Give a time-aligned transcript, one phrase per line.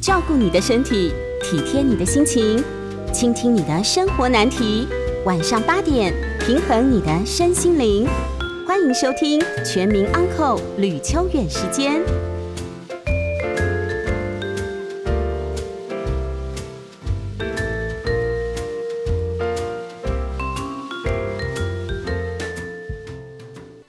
[0.00, 1.12] 照顾你的身体，
[1.42, 2.64] 体贴你的心情，
[3.12, 4.88] 倾听你的生活难题。
[5.26, 8.08] 晚上八点，平衡你的身心灵。
[8.66, 12.00] 欢迎收听《全民安扣吕秋远时间。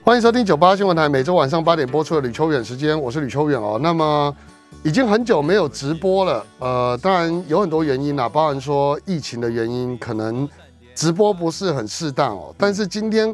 [0.04, 3.78] 欢迎收听九八新闻台每周晚上八点播出的吕秋远时间，我是吕秋远哦。
[3.82, 4.36] 那么
[4.82, 10.48] 已经很久没有直播了，呃，当然有很多原因啦，包含说疫情的原因，可能
[10.94, 12.54] 直播不是很适当哦。
[12.58, 13.32] 但是今天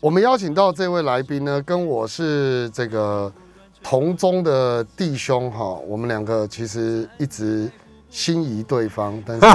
[0.00, 3.30] 我们邀请到这位来宾呢，跟我是这个
[3.82, 7.70] 同宗的弟兄哈，我们两个其实一直
[8.08, 9.46] 心仪对方，但是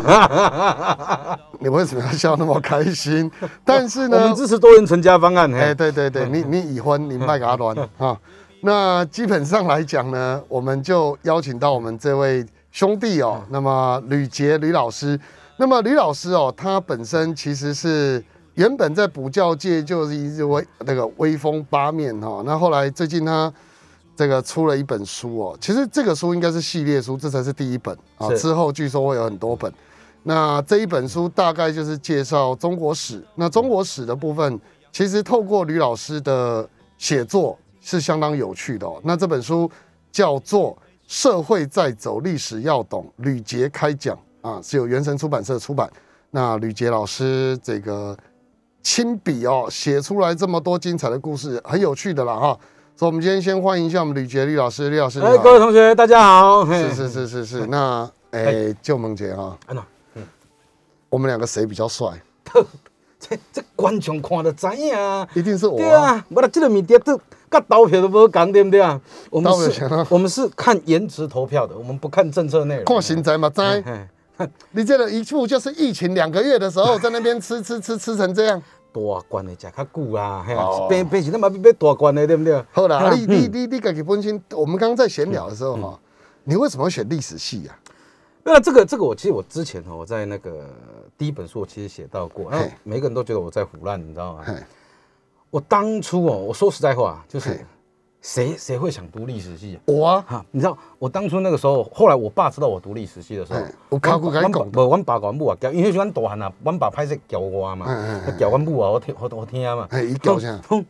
[1.59, 3.31] 你为什么要笑那么开心？
[3.65, 5.51] 但是呢，我们支持多元成家方案。
[5.55, 8.15] 哎，嘿，对对对，你你已婚，你卖给阿乱 哈。
[8.63, 15.19] 那基本上来讲呢，我们就邀请到我们这位兄弟哦，那么吕杰吕老师。
[15.57, 18.23] 那么吕老师哦，他本身其实是
[18.55, 23.51] 原本在补教界就是一直威那个威风八面哈、那后来最近他
[24.15, 29.71] 这个出了一本书哦，其实这个书应该是系列书，这才是第一本啊，是之后据说会有很多本。
[30.23, 33.23] 那这一本书大概就是介绍中国史。
[33.35, 34.59] 那中国史的部分，
[34.91, 39.01] 其实透过吕老师的写作是相当有趣的哦。
[39.03, 39.69] 那这本书
[40.11, 40.71] 叫做
[41.07, 45.91] 《社会在走，历史要懂》，吕杰开讲啊，是由原神出版社出版。
[46.29, 48.17] 那吕杰老师这个
[48.81, 52.57] 亲笔哦写出来这么多精彩的故事，很有趣的啦哈。
[52.95, 56.65] 所以，我们今天先欢迎一下我们吕杰吕老师，吕老师哎，各位同学，大家好。
[56.65, 59.83] 是是是是是，那 哎，救萌姐哈，安娜，
[61.09, 62.09] 我们两个谁比较帅？
[63.21, 65.25] 这这观众看得知影啊。
[65.33, 66.15] 一定是我对啊。
[66.15, 68.99] 啊，我啦，这个物件都跟投票都无共，对不对啊？
[69.29, 72.85] 我们是我们是看颜值投票的，我们不看政策内容。
[72.85, 73.61] 看身材嘛，知。
[74.37, 78.61] 嘿， 你这个一副就是疫情两个月的时候，在那边吃吃吃吃成这样。
[78.93, 78.99] 大
[79.29, 82.61] 罐的食较久啦，嘿哦啊，变变是那么要大罐的，对不对？
[82.73, 85.97] 好啦，你嗯你你你自己本身，我们刚刚在闲聊的时候哈，
[86.43, 87.79] 你为什么会选历史系啊呀？
[88.43, 90.67] 那这个这个我其实我之前哦，我在那个
[91.21, 94.43] 第一本书我其实写到过，然后每个人都觉得我在胡乱，你知道吗？
[95.51, 97.59] 我当初哦，我说实在话，就是嘿
[98.21, 99.77] 谁谁会想读历史系啊？
[99.85, 109.87] 我啊，哈，你知道我当初那个时候，后来我爸知道我读历史系的时候嘿，有考过跟你讲阮爸无，阮爸甲阮母啊教，因为是阮大汉啊，阮爸歹势教我嘛嗯嗯嗯，教阮母啊，我听我我听嘛。
[109.91, 110.59] 嘿，伊叫啥？
[110.67, 110.83] 哼？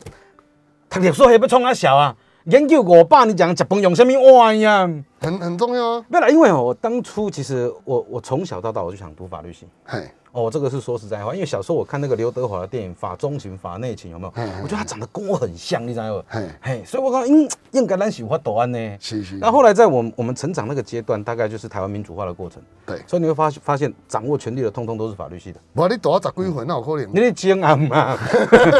[0.89, 2.15] 读历史系要创啊小啊？
[2.45, 4.89] 研究我爸，你讲食饭用什么碗呀？
[5.19, 6.05] 很很重要啊。
[6.07, 9.67] 没有啦，因为哦，我当初其实我我从小到大我就想读法律系。
[10.33, 14.33] 嘿，哦，这个是说实在话，因为小时候我看那个刘德华的电影《法中情》《法内情》，有没有？
[14.35, 16.23] 嗯嗯我觉得他长得跟我很像，你知道吗？
[16.27, 18.97] 嘿，嘿，所以我讲，应应该咱喜欢答案呢。
[18.99, 19.35] 是是。
[19.35, 25.59] 那后来在我们我们成长那个阶段，大概就是台湾民主化的过程，对，所以你会发发现，掌握权力的通通都是法律系的。
[25.73, 27.09] 无你大十几岁，那有可能？
[27.13, 28.17] 你咧精暗嘛？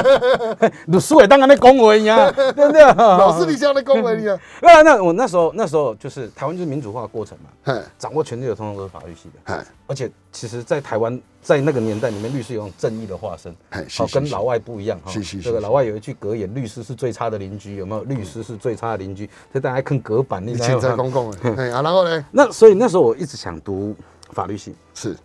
[0.88, 2.82] 律师会当安尼讲话呀，对不对？
[2.96, 4.40] 老师， 你这样的恭维你啊？
[4.62, 9.66] 那那我那时候那时候就是台湾就是民主化的过程嘛，嘿，掌握权力的通通都是法律系的。
[9.92, 13.54] 嘿，而且其实，在台湾在那个年代里面，律师有种正义的化身，
[13.98, 15.12] 好，跟老外不一样哈。
[15.44, 18.04] 这个老外有一句格言：律师是最差的邻居，有没有？
[18.04, 20.90] 律师是最差的邻居，所以大家看隔板，你你现知道吗？
[20.90, 22.26] 在公共的，嘿啊，然后呢？
[22.32, 23.96] 那所以那时候我一直想读
[24.30, 24.76] 法律系。
[24.94, 25.16] 是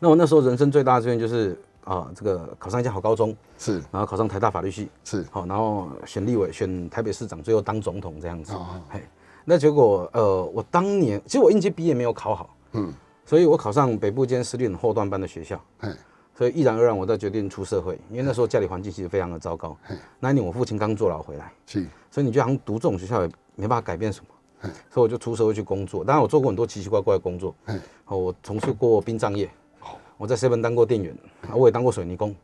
[0.00, 8.66] 那我那时候人生最大的志愿就是啊，这个考上一家好高中，是然后考上台大法律系，是，好，然后选立委、选台北市长，最后当总统这样子哦。
[8.88, 9.00] 嘿，
[9.44, 12.92] 那结果呃，我当年其实我应届毕业没有考好，嗯，
[13.24, 15.88] 所以我考上北部间私立后段班的学校，嘿，
[16.34, 19.96] 所以毅然而然我在决定出社会，因为那时候家里环境其实非常的糟糕嘿。
[20.20, 24.26] 那一年我父亲刚坐牢回来，是，所以你就好像读这种学校也没办法改变什么
[24.60, 26.04] 嘿，所以我就出社会去工作。
[26.04, 27.54] 当然我做过很多奇奇怪怪的工作
[28.06, 29.48] 我从事过殡葬业，
[30.16, 31.16] 我在 seven 当过店员，
[31.48, 32.34] 啊我也当过水泥工。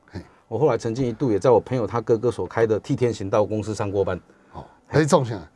[0.49, 4.21] 我后来曾经一度也在我朋友他哥哥所开的替天行道公司上过班。
[4.53, 5.49] 哦，还种下来，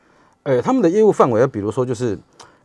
[0.44, 2.16] 呃，他们的业务范围，比如说就是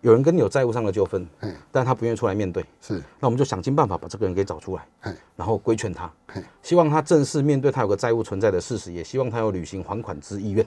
[0.02, 10.66] 有人跟你有债务上的纠纷嘿，但他不愿意出来面对，是，那我们就想尽办法把这个人给找出来嘿，然后规劝他嘿，希望他正式面对他有个债务存在的事实，也希望他有履行还款之意愿。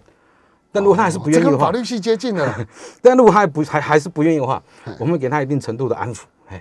[0.74, 2.66] 但如果他还是不愿意的话，跟法律系接近了。
[3.02, 4.62] 但如果他还不还还是不愿意的话，
[4.98, 6.22] 我们会给他一定程度的安抚。
[6.46, 6.56] 嘿。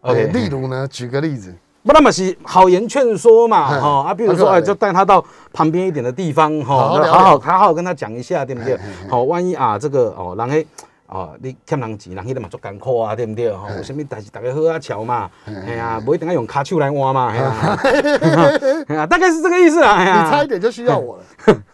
[0.00, 1.54] 哎，，OK，例如呢，举个例子，
[1.84, 3.80] 不那么是好言劝说嘛，嘿。
[3.80, 8.76] 哈啊，比如说哎，就带他到旁边一点的地方，哈，好好好好跟他讲一下，对不对？
[9.08, 10.66] 好，万一啊这个哦，人迄
[11.08, 13.52] 哦，你欠人钱，人迄个嘛足艰苦啊，对不对？
[13.52, 17.78] 吼，有啥物代志大家好啊瞧嘛，哎呀，不一定要用卡手来换嘛，哎呀，
[18.88, 20.30] 哎呀，大概是这个意思啦，哎你。
[20.30, 21.22] 差一点就需要我了。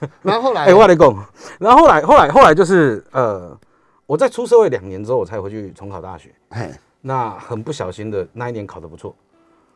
[0.22, 1.26] 然后后来，哎、我来讲，
[1.58, 3.56] 然后后来后来后来就是呃，
[4.06, 6.30] 我在出社会两年之后，我才回去重考大学。
[6.50, 6.70] 嘿，
[7.00, 9.14] 那很不小心的那一年考得不错，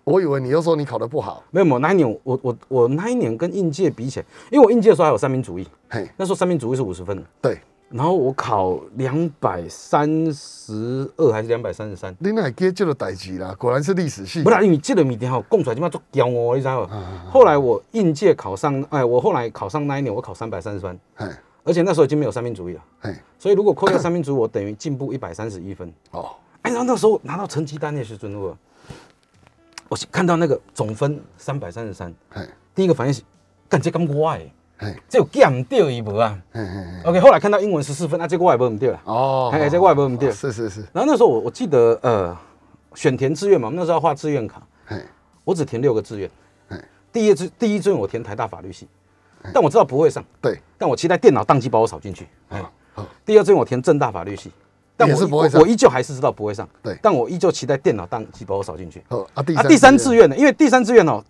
[0.04, 7.58] 我以为你又说你考得不好，没有没有那一年我我我那一年跟应届比起来，因为我应届的时候还有三民主义，嘿，那时候三民主义是五十分，对，
[7.88, 14.42] 然后我考两百三十二还是两百三十三，你那记这个代志啦，果然是历史系。
[14.42, 17.22] 不，然因为这个物件吼讲出来即马足骄傲，你知道吗？
[17.30, 21.26] 后来我应届考上，哎，我后来考上那一年我考三百三十分，嘿，
[21.64, 25.92] 而且那时候已经没有三民主义了，嘿，所以如果扣掉三民主义，我等于进步一百三十一分。
[26.10, 28.56] 哦，哎，然后那时候拿到成绩单的时阵，我。
[29.88, 32.42] 我看到那个总分三百三十三，嘿，
[32.74, 33.22] 第一个反应是，
[33.68, 39.00] 感觉刚我诶，嘿，这有减唔掉伊无啊嘿嘿嘿，？OK，后来看到英文十四分，啊，这个我也无唔掉啦。
[39.04, 40.30] 哦，哎，这个我也无唔掉。
[40.30, 42.36] 是是是，然后那时候我我记得呃，
[42.94, 45.02] 选填志愿嘛，我们那时候要画志愿卡，嘿，
[45.44, 46.30] 我只填六个志愿
[46.68, 46.76] 嘿。
[47.10, 48.86] 第一志第一志愿我填台大法律系，
[49.54, 52.28] 但我知道不会上，对，但我期待电脑宕机把我扫进去。
[52.50, 52.62] 哎，
[52.92, 54.52] 好，第二志愿我填正大法律系，
[54.94, 56.68] 但我也是不会上我我依旧还是知道不会上。
[56.82, 59.02] 对但我依旧期待电脑宕机把我扫进去。
[59.08, 60.36] 好啊，第啊，三第三志愿呢？
[60.36, 61.24] 因为第三志愿哦，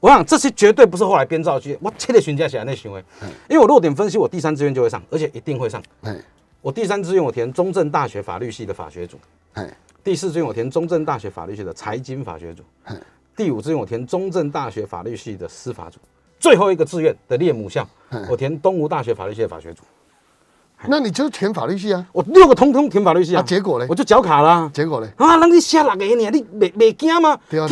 [0.00, 3.02] 我想这些绝对不是后来编造句，我切的询价起来那行为，
[3.48, 5.82] 因为我弱点分析，我第三志愿就会上，而且一定会上。
[6.02, 6.14] 嘿，
[6.60, 9.18] 我第三志愿我填中正大学法律系的法学组，
[9.54, 9.68] 嘿，
[10.04, 12.94] 第四志愿我填中正大学法律系的财经法学组嘿，
[13.34, 15.98] 第五志愿我填中正大学法律系的司法组，
[16.38, 19.82] 最后一个志愿的列母校嗯，我填东吴大学法律系的法学组。
[20.88, 22.06] 那你就填法律系啊？
[22.12, 24.70] 我六个通通填法律系啊，啊结果呢我就缴卡啦。
[24.72, 27.38] 结果呢，啊，人你写六个呢，你未未惊吗？
[27.50, 27.66] 叫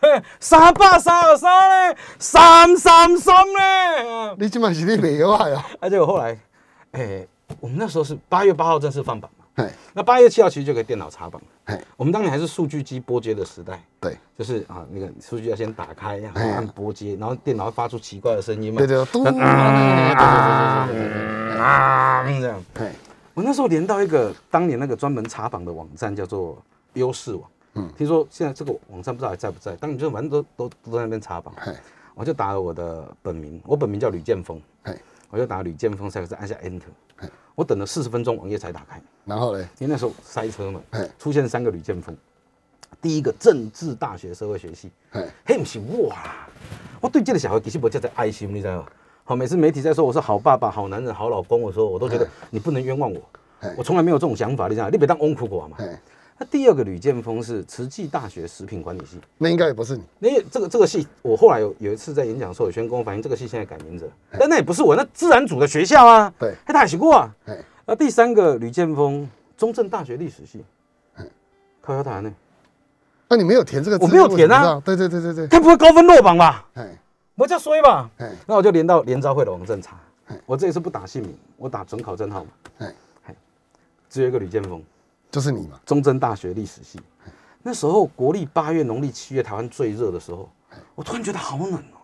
[0.00, 4.34] 对啊 三百三十三咧，三三三咧。
[4.38, 5.64] 你今晚是你没有爱啊？
[5.80, 6.36] 啊，结果后来，
[6.92, 7.26] 哎，
[7.60, 9.30] 我们那时候是八月八号正式放榜
[9.92, 11.40] 那八月七号其实就可以电脑查榜。
[11.66, 18.78] 嘿，我们当年还是数据机拨接的时代，对，就是啊，那个数据要先打开，然后哎按拨接，然后电脑会发出奇怪的声音嘛。
[18.78, 20.88] 对对，嘟，啊，
[22.26, 22.64] 这样。
[22.74, 22.90] 嘿，
[23.34, 26.56] 我那时候连到一个当年那个专门查榜的网站，叫做
[26.94, 27.42] 优势网。
[27.74, 31.54] 嗯听说现在这个网站不知道还在不在，当年就反正都都都在那边查榜。
[31.58, 31.72] 嘿，
[32.14, 34.98] 我就打了我的本名，我本名叫吕建峰，嘿，
[35.30, 36.80] 我就打吕建峰三个字，按下 Enter
[37.11, 37.11] 嘿。
[37.54, 40.80] 我等了四十分钟，网页才打开，然后呢，因为那时候塞车嘛，
[41.18, 42.16] 出现三个吕建峰。
[43.00, 46.48] 第一个政治大学社会学系，嘿，嘿，不是我啦，
[47.00, 48.86] 我对这个小孩其实没这个爱心，你知道吗？
[49.24, 53.20] 好，每次媒体在说我是好爸爸、好男人、好老公的时候，我都觉得你不能冤枉我，
[53.76, 54.90] 我从来没有这种想法，你知道吗？
[54.92, 55.76] 你别当翁苦我嘛。
[56.42, 67.32] 嘿，那第二个吕建峰是慈济大学食品管理系，那应该也不是你，那这个这个系，我后来有有一次在演讲的时候，有学员跟我反映，这个系现在改名字了，但那也不是我，那自然组的学校啊，对，还他也过啊。
[67.46, 67.56] 嘿，
[67.86, 70.64] 那第三个吕建峰，中正大学历史系，
[71.80, 72.32] 靠腰谈呢，
[73.28, 76.66] 那你没有填这个字，我没有填啊对对对对对，该不会高分落榜吧？
[76.74, 76.98] 哎，
[77.36, 78.10] 我叫衰吧？
[78.18, 79.96] 哎，那我就连到联招会的网站查
[80.26, 82.94] 嘿，我这一次不打姓名，我打准考证号码，哎，
[84.08, 84.82] 只有一个吕建峰，
[85.32, 87.00] 就是你嘛，中正大学历史系。
[87.62, 90.48] 那时候国历八月、农历七月，台湾最热的时候，
[90.94, 91.98] 我突然觉得好冷哦，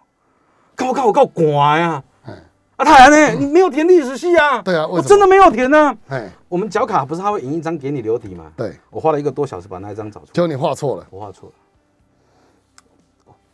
[0.74, 2.02] 看我看我够寒呀！
[2.22, 2.32] 嘿，
[2.76, 3.34] 啊，太阳呢？
[3.38, 4.62] 你没有填历史系啊？
[4.62, 5.94] 对啊我真的没有填呢。
[6.08, 8.50] 嘿，我们缴卡不是他会印一张给你留底吗？
[8.56, 11.54] 对，我花了一个多小时把那一张找出来，结果你画错了，我画错了，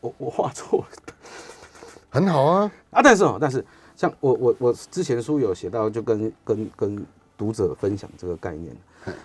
[0.00, 0.87] 我我画错了
[2.11, 3.00] 很好啊，啊！
[3.03, 3.65] 但是哦，但是
[3.97, 7.06] 像我我我之前书有写到，就跟跟跟
[7.37, 8.75] 读者分享这个概念，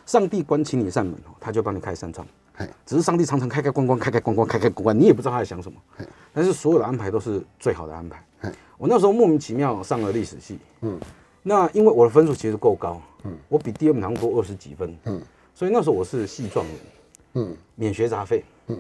[0.06, 2.26] 上帝关起你一扇门哦，他就帮你开扇窗。
[2.56, 5.80] 嘿，只是上帝常常开开关关，开开关关，开开关关，你也不知道他在想什么。
[5.95, 6.06] 嘿。
[6.33, 8.24] 但是所有的安排都是最好的安排。
[8.42, 8.52] 嘿。
[8.78, 11.00] 我那时候莫名其妙上了历史系，嗯。
[11.42, 13.38] 那因为我的分数其实够高，嗯。
[13.48, 15.22] 我比第二名好像多二十几分，嗯。
[15.54, 16.76] 所以那时候我是系状元，
[17.33, 18.44] 嗯，免学杂费。
[18.68, 18.78] 嗯。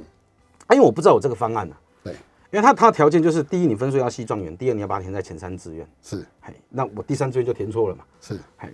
[0.67, 2.13] 啊，因为我不知道我这个方案呢、对，
[2.51, 5.87] 因为他他的条件就是第一你分数要系状元，第二你要把它填在前三志愿。
[6.01, 6.25] 是。
[6.41, 8.03] 嘿，那我第三志愿就填错了嘛。
[8.21, 8.69] 是，嘿，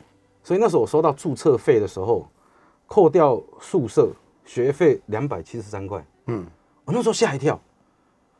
[0.45, 2.29] 所以那时候我收到注册费的时候，
[2.85, 4.11] 扣掉宿舍
[4.45, 6.45] 学费两百七十三块，嗯。
[6.83, 7.59] 我那时候吓一跳，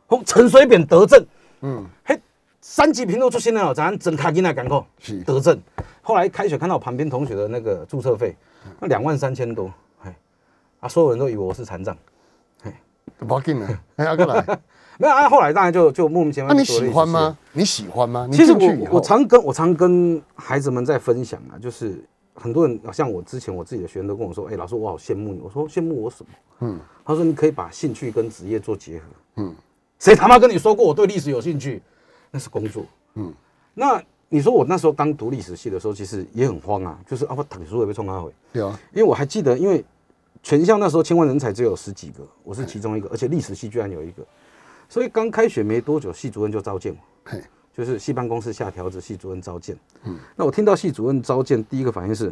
[0.10, 1.26] 哦，陈水扁得证，
[1.62, 2.22] 嗯，嘿，
[2.62, 5.24] 三级评论出现了，咱整卡进来赶扣是。
[5.24, 5.60] 得证。
[6.04, 8.36] 后来开学看到我旁边同学的那个注册费，
[8.80, 10.14] 那两万三千多，嘿，
[10.80, 11.98] 啊，所有人都以为我是残障，
[13.20, 14.60] 不要紧了，哎，阿哥来，
[15.00, 15.30] 没有啊。
[15.30, 16.50] 后来当然就就莫名其妙。
[16.50, 17.38] 那你喜欢吗？？
[17.54, 18.28] 你喜欢吗？
[18.32, 22.04] 其实我我常跟我常跟孩子们在分享啊，就是
[22.34, 25.40] 很多人像我之前我自己的学生都跟我说，哎、老师我好羡慕你。
[25.40, 26.30] 我说羡慕我什么？
[26.62, 29.06] 嗯他说你可以把兴趣跟职业做结合。
[29.38, 29.54] 嗯
[30.00, 31.82] 谁他妈跟你说过我对历史有兴趣？
[32.32, 32.84] 那是工作。
[33.14, 33.34] 嗯，
[33.74, 39.84] 那你说我那时候刚读历史系的时候，其实也很慌啊，就是啊我读书也被冲阿回，对啊，因为我还记得，因为
[40.46, 44.24] 全校那时候千万人才只有十几个，我是其中一个，而且历史系居然有一个，
[44.88, 47.36] 所以刚开学没多久，系主任就召见我。
[47.74, 49.76] 就是系办公室下条子，系主任召见。
[50.04, 52.32] 嗯，那我听到系主任召见，第一个反应是，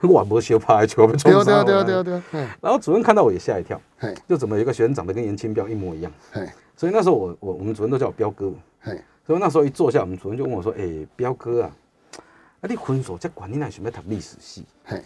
[0.00, 3.78] 我不修怕球被冲对啊杀对啊对啊对啊对啊，然后主任看到我也吓一跳，
[4.26, 6.48] 就怎么有一个学生长得跟严清标一模一样，嘿。
[6.74, 8.98] 所以那时候我我我们主任都叫我彪哥，嘿。
[9.26, 11.70] 所以那时候一坐下，我们主任就问我说：“哎、彪哥啊，
[12.62, 14.64] 啊你分数这管你哪想要读历史系？
[14.84, 15.04] 嘿，？”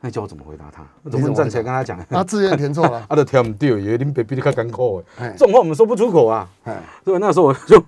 [0.00, 0.86] 那你叫我怎么回答他？
[1.02, 6.48] 我总不能站起来跟他讲，他自愿填错了， 啊，都填唔对，因为恁爸比你较艰苦这种话我们说不出口啊。
[6.64, 7.82] 哎，所以那时候我就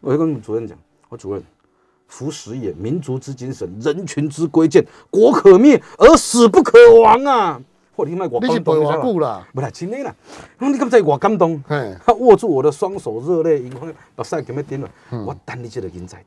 [0.00, 0.76] 我就跟主任讲，
[1.08, 1.42] 我主任，
[2.08, 7.60] 夫死也，民族之精神，人群之贵贱，国可灭而死不可亡啊！
[7.96, 9.46] 或你卖我你是陪偌久啦？
[9.54, 10.12] 不啦，真的啦。
[10.58, 11.62] 然后你敢知我感动？
[11.68, 14.90] 嘿，他握住我的双手，热泪盈眶，把赛给要点了。
[15.12, 16.24] 嗯我等你这个人才，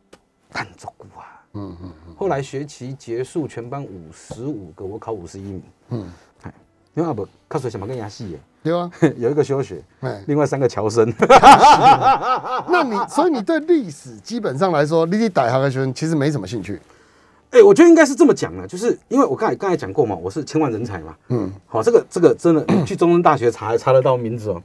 [0.53, 1.36] 等足久啊。
[1.57, 2.15] 嗯嗯。
[2.15, 5.63] 后来学期结束，全班五十五个，我考五十一名。
[5.89, 6.09] 嗯，
[6.43, 6.53] 哎，
[6.93, 11.11] 因为阿伯考水什么跟牙细耶，对啊， 有一个休学，哎，另外三个侨生。
[12.69, 16.79] 那你所以你对历史基本上来说，你去大学的学生其实没什么兴趣，
[17.51, 21.15] 哎、我觉得应该是这么讲的，就是因为我刚才刚才讲过嘛，我是千万人才嘛。
[21.29, 24.61] 嗯，好，这个这个真的 去中山大学查查得到名字哦。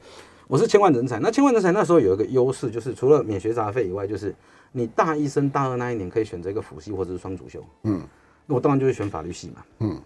[0.48, 4.34] 我是千万人才，那千万人才那时候有一个优势，就是除了免学杂费以外，就是
[4.72, 7.62] 你大一升大二那一年可以选择一个辅系或者是双主修。
[7.82, 8.02] 嗯，
[8.46, 9.64] 那我当然就是选法律系嘛。
[9.78, 10.00] 嗯，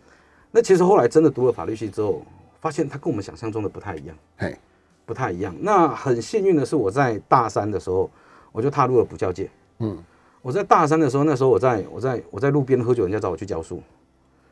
[0.50, 2.22] 那其实后来真的读了法律系之后，
[2.60, 4.56] 发现它跟我们想象中的不太一样，嘿，
[5.04, 5.54] 不太一样。
[5.60, 8.10] 那很幸运的是，我在大三的时候
[8.52, 9.48] 我就踏入了补教界。
[9.78, 9.96] 嗯，
[10.42, 13.80] 我在大三的时候，那时候我在我在我在路边喝酒，人家找我去教书。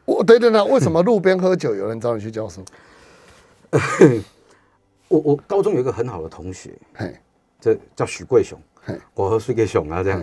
[0.04, 2.62] 我等等等，为什么路边喝酒有人找你去教书？
[5.08, 7.16] 我我高中有一个很好的同学，嘿，
[7.60, 8.73] 这叫许贵雄，嘿，
[9.14, 10.20] 我和水给熊啊这样。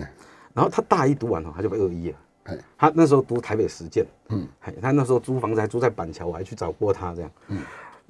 [0.54, 2.16] 然后他大一读完哦，他就被二一了。
[2.76, 4.46] 他那时候读台北实践，嗯，
[4.80, 7.30] 他那时候租房子还租在板桥，我还去找过他这样。
[7.48, 7.58] 嗯，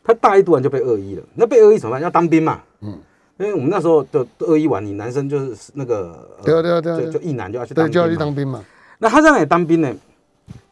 [0.03, 2.03] 他大一读完就被二一了，那被二一怎么办？
[2.03, 2.61] 要当兵嘛。
[2.81, 2.99] 嗯，
[3.39, 8.65] 因为我们那时候就二一完，你男生就是那个，呃对啊对啊对啊就就一男就要去当，兵就要去嘛当兵嘛。
[8.99, 9.95] 那他在哪里当兵呢？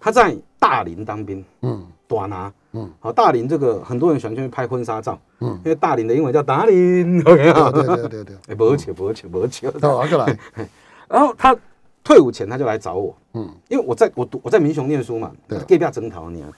[0.01, 5.51] 他在大林当兵，嗯，短拿，嗯，好，大林这个很多人喜欢去拍婚纱照，嗯。
[5.65, 10.37] 因为大林的英文叫达林，OK 啊，对对对对， 哎，不巧不巧不巧，好，阿过来，
[11.09, 11.57] 然后他
[12.03, 15.57] 退伍前他就来找我，嗯，因为我在我读我在民雄念书嘛，对。
[15.61, 16.49] 隔壁征讨你啊，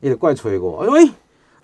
[0.00, 1.06] 伊就过来催我，我说喂，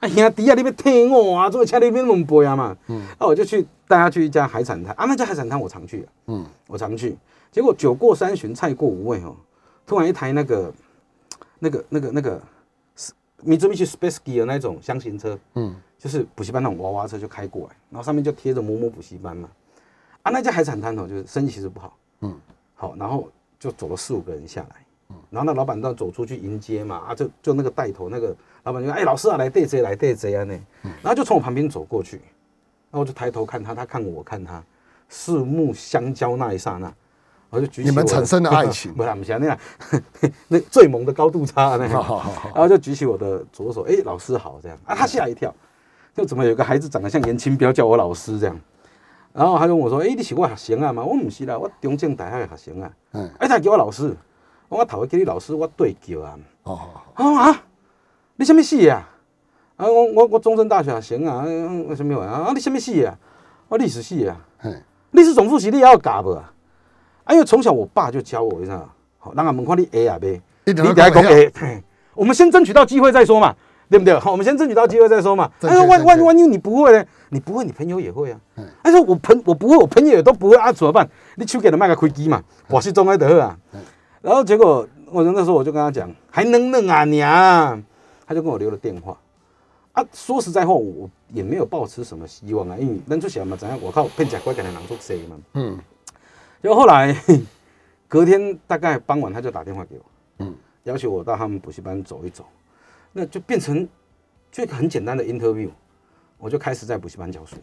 [0.00, 4.94] 啊兄弟啊，你要听我啊，做请你免问背啊嘛，嗯，那我就去带他去一家海产摊。
[4.94, 7.16] 啊，那家海产摊我常去啊，嗯，我常去，
[7.50, 9.34] 结果酒过三巡，菜过五味哦，
[9.86, 10.72] 突然一台那个
[11.58, 12.42] 那个那个那个
[13.44, 19.48] Mitsubishi Spaceky 的那种箱型车，嗯，就是补习班那种娃娃车就开过来，然后上面就贴着某某补习班嘛。
[20.22, 22.36] 啊，那家海产摊头，就是生意其实不好，嗯，
[22.74, 24.76] 好，然后就走了四五个人下来，
[25.10, 25.16] 嗯。
[25.30, 34.62] 然后那老板到走出去迎接嘛，啊，就就那个带头那个老板就说，哎，老师啊，来对贼，来对贼啊呢，然后就从我旁边走过去，然后我就抬头看他，他看我，我看他，
[35.08, 36.92] 四目相交那一刹那，
[37.50, 38.92] 我就举起你们产生了爱情。
[38.96, 39.58] 不啦，不是那样，
[40.48, 42.22] 那最萌的高度差那样。
[42.54, 44.78] 然后就举起我的左手，哎、老师好，这样。
[44.84, 45.54] 啊，他吓一跳，
[46.14, 48.60] 就怎么有个孩子长得像严清标叫我老师这样，
[49.32, 50.92] 然后他就问我说，哎、你是我学生啊？
[50.92, 51.02] 嘛？
[51.02, 54.14] 我不是啦，我中正大学的学生啊，嗯，哎、他叫我老师，
[54.68, 57.62] 我头一叫你老师，我对叫啊，好好好，啊啊，
[58.36, 59.08] 你什么系啊？
[59.76, 62.48] 啊，我我我中正大学学生啊，嗯什么啊？
[62.48, 63.16] 啊，你什么系啊？
[63.68, 66.52] 我历史系啊，嘿，历史总复习你也要教不啊？
[67.28, 70.40] 啊，因为从小我爸就教我，你知道，好，让俺们看你 A 啊呗。
[70.64, 71.52] 一你等下讲 A，
[72.14, 73.54] 我们先争取到机会再说嘛，
[73.90, 74.18] 对不对？
[74.18, 75.50] 好，我们先争取到机会再说嘛。
[75.60, 77.04] 哎，万正确万万一你不会呢？
[77.28, 78.64] 你不会，你朋友也会啊嗯。
[78.82, 81.06] 哎，说我朋我不会，我朋友也都不会啊，怎么办？
[81.36, 83.56] 你去给他卖个开机嘛，我是中爱得啊。
[84.22, 87.78] 然后结果我那时候我就跟他讲，还能能啊你啊，
[88.26, 89.16] 他就跟我留了电话。
[89.92, 93.78] 啊，说实在话，我我也没有抱持什么希望啊，因为咱出小嘛，怎样？
[93.82, 95.36] 我靠，骗假乖给人狼出谁嘛。
[95.54, 95.78] 嗯
[96.62, 97.14] 结果后来
[98.08, 100.04] 隔天大概傍晚，他就打电话给我，
[100.38, 102.44] 嗯，要求我到他们补习班走一走，
[103.12, 103.86] 那就变成
[104.50, 105.70] 就一个很简单的 interview，
[106.38, 107.56] 我就开始在补习班教书。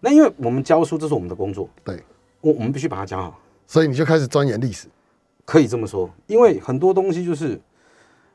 [0.00, 2.02] 那因为我们教书这是我们的工作，对，
[2.40, 4.86] 我我们必须把它教好，所以你就开始钻研历史，
[5.44, 7.60] 可以这么说，因为很多东西就是，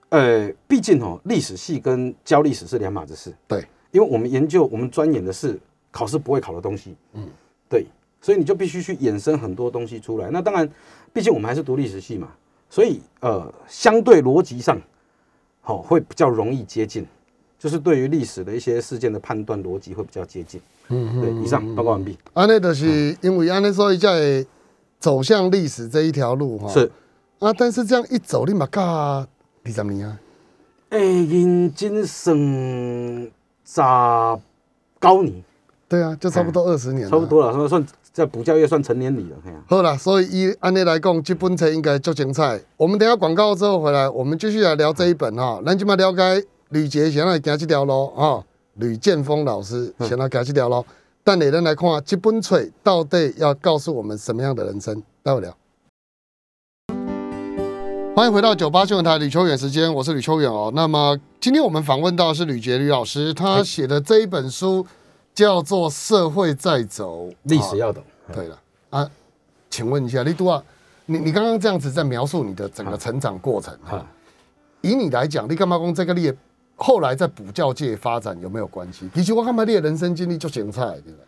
[0.10, 5.60] 呃，毕竟哦，历史系跟教历史是两码子事，对，因为我们研究我们钻研的是
[5.91, 7.29] 考试不会考的东西，嗯，
[7.69, 7.86] 对，
[8.22, 10.30] 所以你就必须去衍生很多东西出来。
[10.32, 10.70] 那当然，
[11.14, 12.30] 毕竟我们还是读历史系嘛，
[12.70, 14.80] 所以呃，相对逻辑上，
[15.62, 17.06] 好、会比较容易接近，
[17.58, 20.60] 就是对于历史的一些事件的判断逻辑会比较接近。
[20.90, 22.18] 嗯对，以上报告完毕。
[22.34, 24.46] 安尼就是因为安内，所以在
[25.00, 26.68] 走向历史这一条路哈。
[26.68, 26.92] 是，
[27.40, 29.28] 啊，但是这样一走，立马噶
[29.64, 30.20] 二十年啊，
[30.90, 32.36] 诶，认真算
[33.64, 33.82] 十
[35.00, 35.44] 高年。
[35.88, 37.26] 对啊，就差不多二十年了，差不。
[37.26, 42.60] 多了，算算在补教业算成年礼了，哎呀，好啦，所以以按理来讲，这本册应该足精彩。
[42.75, 45.62] 我们等下广告之后回来，我们继续来聊这一本哈。
[45.66, 48.44] 咱今麦了解吕杰先来行这条路哈，
[48.75, 50.84] 吕建峰老师先来行这条路。
[51.24, 55.01] 但你人来看这本册到底要告诉我们什么样的人生？
[55.22, 55.56] 待会聊。
[58.16, 60.72] 欢迎回到九八新闻台吕秋远时间，我是吕秋远哦。
[60.75, 64.86] 那么今天我们访问到的是吕杰吕老师，他写的这一本书
[65.39, 68.03] 叫做《社会在走》，哦历史要懂。
[68.34, 69.10] 对了啊，
[69.69, 70.62] 请问一下，李杜啊，
[71.05, 74.05] 你你刚刚这样子在描述你的整个成长过程哈、啊，
[74.81, 76.36] 以你来讲，你干嘛讲这个你的
[76.75, 79.10] 后来在补教界发展有没有关系？
[79.15, 81.24] 其实我看嘛，你的人生经历就精彩，对吧？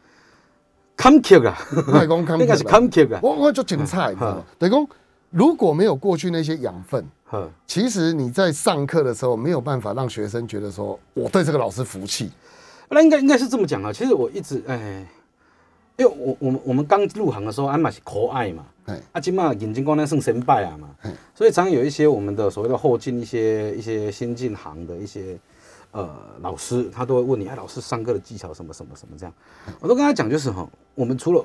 [0.98, 3.20] 坎坷啊，卖讲 看应该是坎坷啊。
[3.24, 4.44] 我我就精彩，你知道吗？
[4.60, 4.88] 等于讲
[5.30, 12.30] 如果没有过去那些养分，呵其实你在上课的时候没有办法让学生觉得说我对这个老师服气。
[12.92, 13.92] 那应该应该是这么讲啊。
[13.92, 15.06] 其实我一直哎，
[15.98, 25.38] 因为我我们我们刚入行的时候，俺嘛是可爱嘛，哎，啊，今嘛眼睛光亮胜神拜啊嘛嗯，所以常常有一些我们的所谓的后进一些一些新进行的一些
[25.92, 26.10] 呃
[26.42, 29.34] 老师，他都会问你，哎，老师上课的技巧什么什么什么这样，
[29.80, 31.44] 我都跟他讲，就是哈，我们除了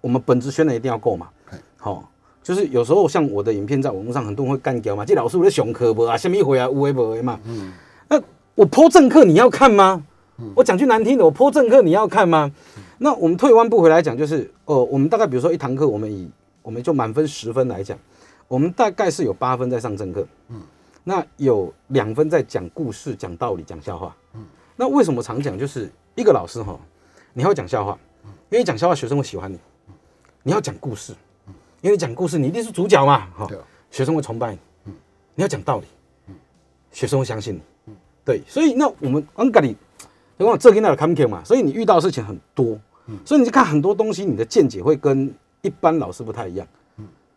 [0.00, 2.10] 我们本职宣传一定要够嘛嗯，好。
[2.42, 7.40] 就是有时候像我的影片在网络上，很多人会干掉嘛，这老师我的上课无啊，什么回啊，有诶无诶嘛。
[8.08, 8.22] 那
[8.54, 10.04] 我剖正课你要看吗？
[10.54, 12.50] 我讲句难听的，我泼政客你要看吗？
[12.98, 16.30] 那我们退一万步回来讲，就是哦，我们大概比如说一堂课，我们以
[16.62, 17.98] 我们就满分十分来讲，
[18.48, 20.60] 我们大概是有八分在上政课，嗯，
[21.04, 24.44] 那有两分在讲故事、讲道理、讲笑话，嗯，
[24.76, 25.58] 那为什么常讲？
[25.58, 26.78] 就是一个老师哈，
[27.32, 27.98] 你还会讲笑话，
[28.50, 29.58] 因为讲笑话学生会喜欢你，
[30.42, 31.12] 你要讲故事，
[31.80, 33.48] 因为你讲故事你一定是主角嘛，哈
[33.90, 34.92] 学生会崇拜你，
[35.34, 35.86] 你要讲道理，
[36.92, 37.92] 学生会相信你，
[38.24, 39.76] 对，所以那我们安格里，
[40.38, 42.78] 就讲这跟那的 c o m 嘛，所以你遇到的事情很多，
[43.24, 46.66] 所以你就看很多东西，你的见解会跟一般老师不太一样，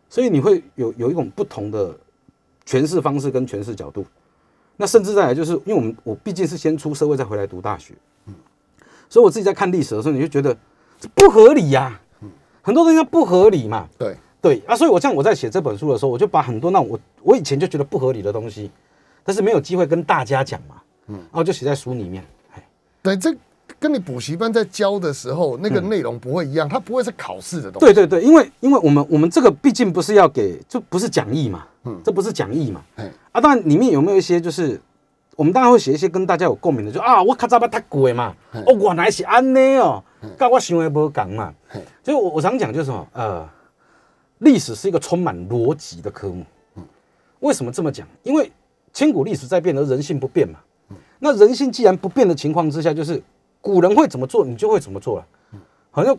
[0.08, 1.96] 所以你会有有一种不同的
[2.66, 4.04] 诠释方式跟诠释角度。
[4.76, 7.94] 那甚至再来就是，因为我们我毕竟是先出社会再回来读大学，
[9.08, 10.56] 所以我自己在看历史的时候，你就觉得
[10.98, 12.00] 这不合理呀、
[12.62, 14.62] 很多东西它不合理嘛，对，对。
[14.66, 18.70] 啊，所以我像我在写这本书的时候，我就把很多那种我我以前就觉得不合理的东西，
[19.22, 20.76] 但是没有机会跟大家讲嘛，
[21.08, 22.24] 嗯，然后就写在书里面。
[23.02, 23.34] 哎对，这
[23.78, 27.86] 跟你补习班在教的时候那个内容不会一样，它不会是考试的东西。
[27.86, 34.78] 对对对，因为因为我们我们这个毕竟不是要给，就不是讲义嘛，嗯，这不是讲义嘛，哎，啊，当然里面有没有一些就是，
[35.36, 38.34] 我们当然会写一些跟大家有共鸣的，就啊，我较早捌读过的嘛，
[38.66, 40.02] 哦，原来是安尼哦，
[40.36, 41.54] 跟我想的不共嘛，
[42.04, 43.48] 所以我我常讲就是什么，呃，
[44.38, 46.44] 历史是一个充满逻辑的科目，
[47.38, 48.06] 为什么这么讲？
[48.24, 48.52] 因为
[48.92, 50.58] 千古历史在变，而人性不变嘛，
[51.20, 53.22] 那人性既然不变的情况之下，就是
[53.60, 55.24] 古人会怎么做，你就会怎么做了，
[55.92, 56.16] 好像。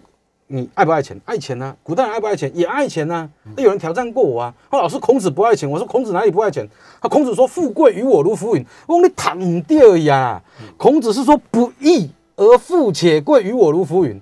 [0.53, 1.17] 你爱不爱钱？
[1.23, 2.51] 爱钱呐、古代人爱不爱钱？
[2.53, 6.67] 也爱钱呐、那有人挑战过我啊，他老师孔子不爱钱，我说孔子哪里不爱钱？
[7.01, 10.41] 他孔子说富贵于我如浮云，我说你躺唔掉呀。
[10.75, 14.19] 孔子是说不义而富且贵于我如浮云，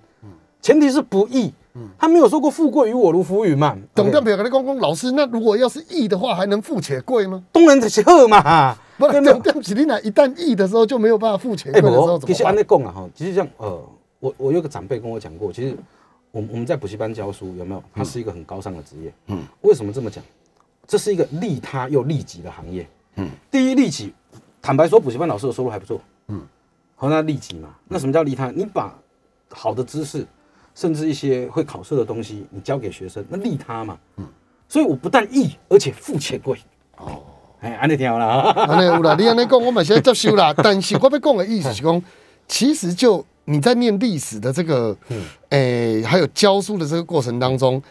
[0.61, 1.51] 前提是不义，
[1.97, 3.75] 他没有说过富贵于我如浮云嘛。
[3.95, 7.41] 董调表跟你讲讲，老师，那如果要是义的话，还能富且贵吗？
[7.51, 8.77] 当然是好嘛。
[8.99, 12.77] 不然对没有董调起你来，一旦义的时候就没有办法付钱哎，贵的时候我其实按怎么办？
[12.77, 15.75] 那讲啊哈，其实像呃，我我有个长辈跟我讲过，其实
[16.31, 17.81] 我们我们在补习班教书有没有？
[17.95, 19.13] 它是一个很高尚的职业。
[19.27, 20.21] 嗯，为什么这么讲？
[20.85, 22.85] 这是一个利他又利己的行业。
[23.15, 24.13] 嗯，第一利己，
[24.61, 26.01] 坦白说，补习班老师的收入还不错。
[26.27, 26.41] 嗯，
[26.95, 28.51] 好，那利己嘛，那什么叫利他？
[28.51, 28.93] 你把
[29.49, 30.25] 好的知识，
[30.75, 33.97] 甚至一些会考试的东西，你教给学生，那利他嘛。
[34.17, 34.27] 嗯，
[34.67, 36.59] 所以我不但义，而且富且贵。
[36.97, 37.21] 哦，
[37.61, 38.51] 哎，安尼听好了啊。
[38.71, 40.53] 安尼有啦，你安尼讲，我们现在接受啦。
[40.57, 42.01] 但是我要讲的意思是讲，
[42.47, 44.95] 其实就你在念历史的这个，
[45.49, 47.81] 诶、还有教书的这个过程当中，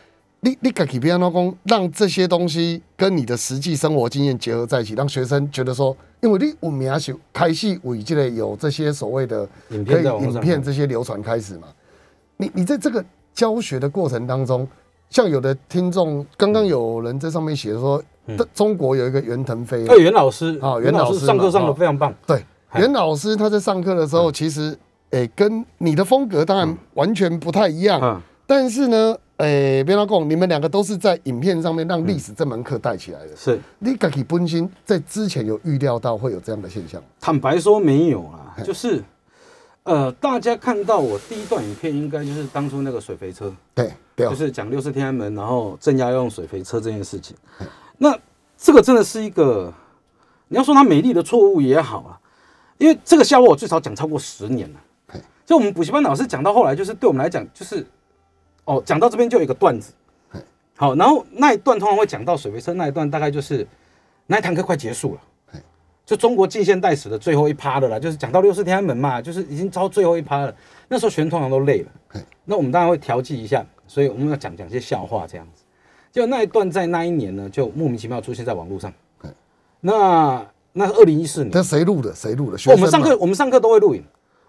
[0.40, 11.68] 你你自己变怎讲，让这些东西跟你的实际生活经验结合在一起，让学生觉得说，因为你有名是开始为这个有这些所谓的影可以影片这些流传开始嘛。
[12.38, 13.04] 你你在这个
[13.34, 14.66] 教学的过程当中，
[15.10, 18.02] 像有的听众刚刚有人在上面写说，
[18.54, 19.94] 中国有一个袁腾飞啊。
[19.94, 22.14] 哎，袁老师啊袁老师上课上的非常棒。
[22.26, 24.76] 对，袁老师他在上课的时候，其实
[25.10, 33.34] 诶、跟你的风格当然完全不太一样，嗯，但是呢，诶、别拉贡，你们两个都是在影片上面让历史这门课带起来的。
[33.34, 33.58] 是。
[33.78, 37.02] 你自己本身在之前有预料到会有这样的现象？
[37.20, 39.02] 坦白说没有啦，就是
[39.84, 44.30] 呃，大家看到我第一段影片，应该就是当初那个水肥车，对，对哦。
[44.30, 47.34] 就，是讲六四天安门，然后镇压要用水肥车这件事情。
[47.98, 48.18] 那
[48.56, 49.72] 这个真的是一个，
[50.48, 52.18] 你要说它美丽的错误也好啊，
[52.78, 54.80] 因为这个笑话我最少讲超过十年了。
[55.08, 55.20] 嘿。
[55.44, 57.86] 所以我们补习班老师讲到后来，就是对我们来讲，就是
[58.64, 59.92] 哦，讲到这边就有一个段子。
[60.30, 60.40] 嘿，
[60.76, 63.66] 好，然后那一段通常会讲到水肥车那一段，大概就是
[64.26, 65.20] 那一堂课快结束了。
[65.52, 65.60] 嘿，
[66.04, 70.54] 就中国近现代史的最后一趴的啦，就是讲到六四天安门嘛，就是已经超最后一趴了。
[70.86, 71.90] 那时候学生通常都累了。
[72.08, 75.62] 嘿，那我们当然会调剂一下，所以我们要讲讲些笑话这样子。
[76.18, 79.30] 就那一段在那一年呢，就莫名其妙出现在网络上嘿。
[79.80, 82.12] 那那是二零一四年，这谁录的？
[82.12, 82.58] 谁录的？
[82.58, 84.02] 学生我们上课我们上课都会录影，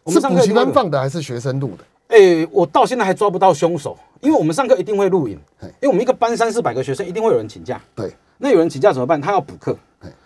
[0.04, 1.84] 我们上是补习课一定会录班放的还是学生录的？
[2.08, 7.80] 哎、我到现在还抓不到凶手，因为我们上课一定会录影嘿，因为我们一个班三四百个学生，一定会有人请假。
[7.94, 9.22] 对，那有人请假怎么办？
[9.22, 9.78] 他要补课。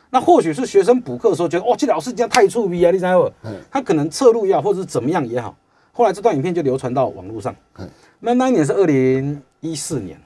[0.10, 3.49] 那或许是学生补课的时候觉得，哦，这老师这样太粗鄙啊，你知道不？
[3.69, 5.53] 他可能侧录也好，或者是怎么样也好。
[5.91, 7.84] 后来这段影片就流传到网络上嘿。
[8.21, 10.23] 那那一年是二零一四年，嗯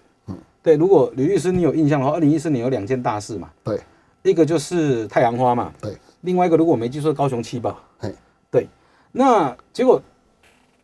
[0.68, 3.80] 对，如果吕律师你有印象的话，二零一四年有两件大事嘛，对。
[4.24, 7.80] 一个就是太阳花嘛，对，另外一个如果我没记错，高雄气爆。
[7.98, 8.14] 嘿，
[8.52, 8.68] 对，
[9.14, 10.02] 那结果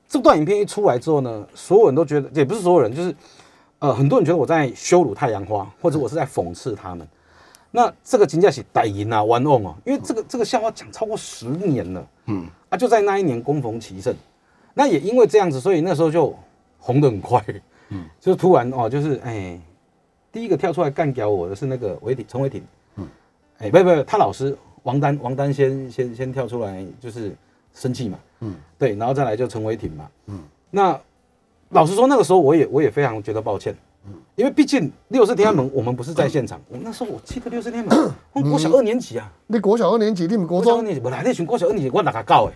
[0.07, 3.13] 这段影片一出来之后呢，所有人都觉得，也不是所有人，就是
[3.79, 7.05] 呃，很多人觉得我在羞辱太阳花，或者我是在讽刺他们。
[7.71, 14.15] 那这个金价是歹银啊，玩弄哦，因为这个这个笑话讲超过十年了，嗯，啊，就在那一年攻逢其盛，
[14.73, 16.33] 那也因为这样子，所以那时候就
[16.79, 17.43] 红的很快，
[17.89, 19.59] 嗯， 就突然哦，就是哎，
[20.33, 22.61] 第一个跳出来干掉我的是那个韦挺陈伟霆，
[22.97, 23.07] 嗯，
[23.59, 27.31] 哎，不不不，他老师王丹王丹先先先跳出来就是
[27.73, 30.39] 生气嘛，嗯，对，然后再来就陈伟霆嘛，嗯，
[30.71, 30.99] 那
[31.69, 33.73] 老实说那个时候我也我也非常觉得抱歉。
[34.07, 34.13] 嗯。
[34.35, 36.59] 因为毕竟六四天安门，我们不是在现场。
[36.67, 40.77] 我那时候我记得六四天安门， 我国小二年级啊，你国小二年级，你们国中？
[40.77, 42.53] 二年级，本来那群国小二年级，我哪个教诶？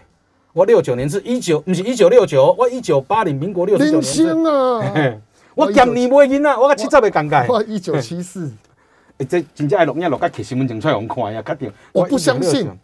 [0.53, 4.23] 我六九年是一九，不是一九六九，我一九八零，民国六十九零年是。
[4.23, 5.19] 星啊，嘿
[5.58, 7.52] 我今年买囡仔，我甲七十个尴尬。
[7.52, 8.52] 我，一九七四，
[9.17, 11.74] 欸这真正的录影录甲摕身份证出来互看呀，确定。
[11.91, 12.78] 我不相信1969。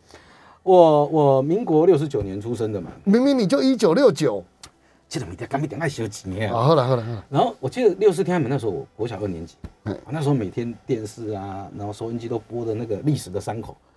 [0.63, 4.43] 我我民国六十九年出生的嘛，明明你就一九六九
[5.07, 6.63] 这个物件敢一定爱烧钱的啊，啊。
[6.63, 9.53] 好了好了好了，然后我记得六四天安门那时候，我国小二年级，
[10.09, 13.92] 那时候每天电视啊，然后收音机都播的那个历史的伤口，哎，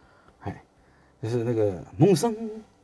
[1.26, 2.32] 就是那个蒙上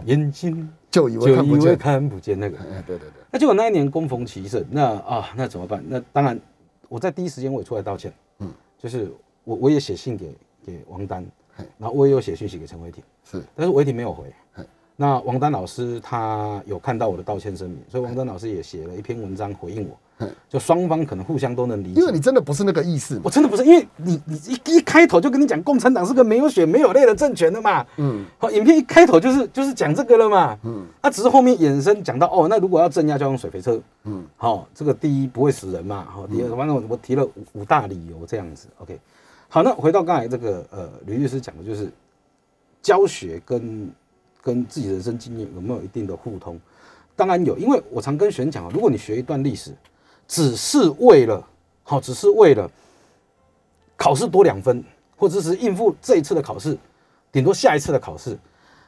[0.05, 2.59] 眼睛就以为就以为看不见，那个。
[2.59, 5.81] 哎，对对对，那结果那一年攻逢其盛，那啊那怎么办？
[5.87, 6.39] 那当然，
[6.89, 8.49] 我在第一时间我也出来道歉，嗯。
[8.49, 9.13] 嗯，就是
[9.45, 10.35] 我我也写信给
[10.67, 11.25] 给王丹。
[11.55, 13.41] 嘿，然后我也有写讯息给陈伟霆，是。
[13.55, 14.25] 但是伟霆没有回。
[14.55, 14.65] 嘿。
[14.97, 19.95] 那王丹老师他有看到我的道歉声明，所以王丹老师也写了一篇文章回应我。
[19.95, 20.02] 嘿，
[20.49, 22.01] 就双方可能互相都能理解。
[22.01, 27.85] 因为你真的不是那个意思，我真的不是，因为你你一一开头就跟你讲，共产党是个没有血没有泪的政权的嘛。
[27.97, 30.59] 嗯好，影片一开头就是就是讲这个了嘛。
[30.65, 33.81] 嗯那、只是后面衍生讲到哦，那如果要镇压，就要用水肥车。
[34.05, 36.07] 嗯好、这个第一不会死人嘛。
[36.11, 38.69] 好、第二，反正我我提了五五大理由这样子。
[38.79, 38.99] OK，
[39.49, 41.91] 好，那回到刚才这个呃，吕律师讲的就是
[42.81, 43.91] 教学跟
[44.43, 46.61] 跟自己人生经验有没有一定的互通？
[47.15, 49.73] 当然有，因为我常跟学生讲啊，如果你学一段历史，
[50.33, 51.47] 只是为了
[51.83, 52.71] 好、只是为了
[53.99, 54.83] 考试多两分，
[55.14, 56.75] 或者是应付这一次的考试，
[57.31, 58.38] 顶多下一次的考试，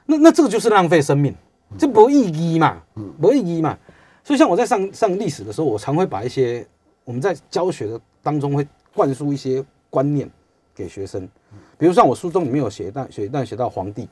[0.07, 1.35] 那那这个就是浪费生命，
[1.77, 2.83] 这不意义嘛，
[3.21, 3.77] 不意义嘛。
[4.23, 6.67] 所以像我在上上历史的时候，我常会把一些
[7.05, 10.27] 我们在教学的当中会灌输一些观念
[10.75, 11.29] 给学生，
[11.77, 14.09] 比如像我书中里面有写一段写一段写到皇帝，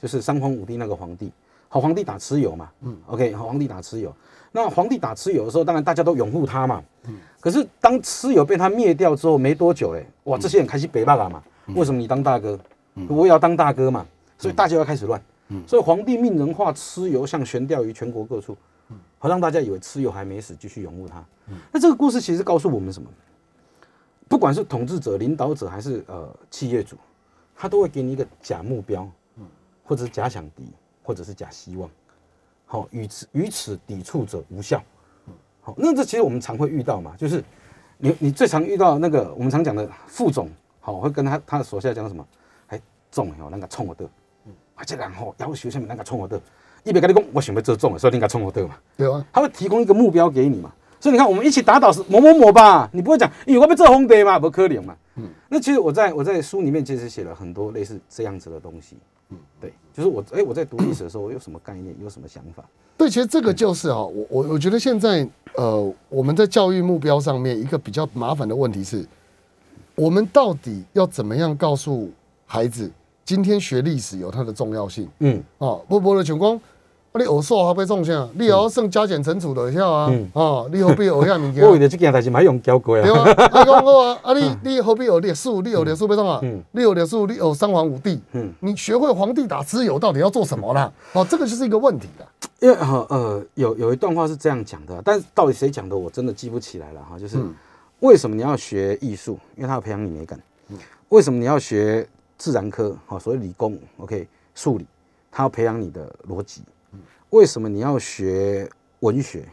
[0.00, 1.30] 就是三皇五帝那个皇帝，
[1.68, 4.12] 好，皇帝打蚩尤嘛，嗯，OK，好，皇帝打蚩尤，
[4.52, 6.82] 那皇帝打蚩尤的时候，当然大家都拥护他嘛，
[7.40, 11.42] 可是当蚩尤被他灭掉之后没多久哎，哇，这些人开始北霸了嘛，
[11.74, 12.58] 为什么你当大哥，
[13.08, 14.06] 我也要当大哥嘛，
[14.38, 15.20] 所以大家要开始乱，
[15.66, 18.56] 所以皇帝命人化蚩尤像悬吊于全国各处，
[19.18, 21.24] 好让大家以为蚩尤还没死，继续拥护他。
[21.72, 23.08] 那这个故事其实告诉我们什么？
[24.28, 26.96] 不管是统治者、领导者还是呃企业主，
[27.56, 29.08] 他都会给你一个假目标，
[29.84, 30.70] 或者是假想敌，
[31.02, 31.88] 或者是假希望。
[32.72, 34.82] 好，与此与此抵触者无效。
[35.60, 37.44] 好，那这其实我们常会遇到嘛，就是
[37.98, 40.48] 你你最常遇到那个我们常讲的副总，
[40.80, 42.26] 好，会跟他他的手下讲什么？
[42.68, 42.80] 哎，
[43.10, 44.06] 总哦，那个冲我的，
[44.74, 46.40] 啊，这人吼要求下面那个冲我的，
[46.82, 48.78] 一边跟你讲，我想要做总，所以你该冲我的嘛。
[48.96, 50.72] 对啊，他会提供一个目标给你嘛。
[50.98, 54.96] 所以你看，我们一起打倒是某某某吧，你不会讲，咦，我被这红的嘛，不可能嘛。
[55.16, 58.96] 嗯，那其实我在我在书里面其实写了很多类似这样子的东西。
[59.32, 62.62] 嗯，对，就是我哎、我在读历史的时候，我有什么概念，有什么想法？
[62.96, 69.04] 对，其实这个就是哈，我我我觉得现在呃，我们在教育目标上面一个比较麻烦的问题是，
[69.94, 72.10] 我们到底要怎么样告诉
[72.46, 72.90] 孩子，
[73.24, 76.60] 今天学历史有它的重要性嗯，哦，波波的情况。
[77.12, 78.28] 啊，你学数还被中啥？
[78.34, 80.08] 你也要算加减乘除就会晓啊！
[80.10, 81.62] 嗯哦，你何必学遐物件？
[81.62, 83.20] 我为了这件代志，买用教过对啊。
[83.20, 85.50] 啊，你讲好啊， 啊你你何必有历史？
[85.62, 86.62] 你有历史要创啊嗯？
[86.72, 90.90] 你有历史，你有三皇五帝，嗯你学会皇帝打蚩尤到底要做什么啦？
[91.12, 92.26] 哦，这个就是一个问题啦。
[92.60, 97.18] 因为哈呃有有一段话是这样讲的，但是到底谁讲的我真的记不起来了哈。
[97.18, 97.54] 就是嗯
[98.00, 99.38] 为什么你要学艺术？
[99.54, 100.40] 因为它要培养你美感。
[101.10, 102.96] 为什么你要学自然科？
[103.06, 104.86] 好，所谓理工，OK，数理，
[105.30, 106.62] 它要培养你的逻辑。
[107.32, 108.68] 为什么你要学
[109.00, 109.46] 文学？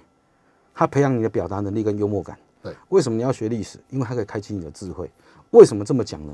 [0.73, 2.37] 它培养你的表达能力跟幽默感。
[2.61, 3.79] 对，为什么你要学历史？
[3.89, 5.09] 因为它可以开启你的智慧。
[5.51, 6.33] 为什么这么讲呢？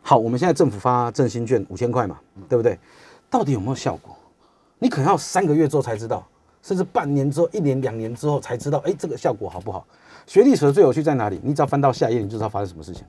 [0.00, 2.78] 好，我们现在政府发振兴券五千块嘛，对不对？
[3.28, 4.16] 到底有没有效果？
[4.78, 6.26] 你可能要三个月之后才知道，
[6.62, 9.86] 甚至半年之后、一年、两年之后才知道，哎，这个效果好不好？
[10.26, 11.38] 学历史的最有趣在哪里？
[11.44, 13.04] 你只要翻到下一页，你就知道发生什么事情。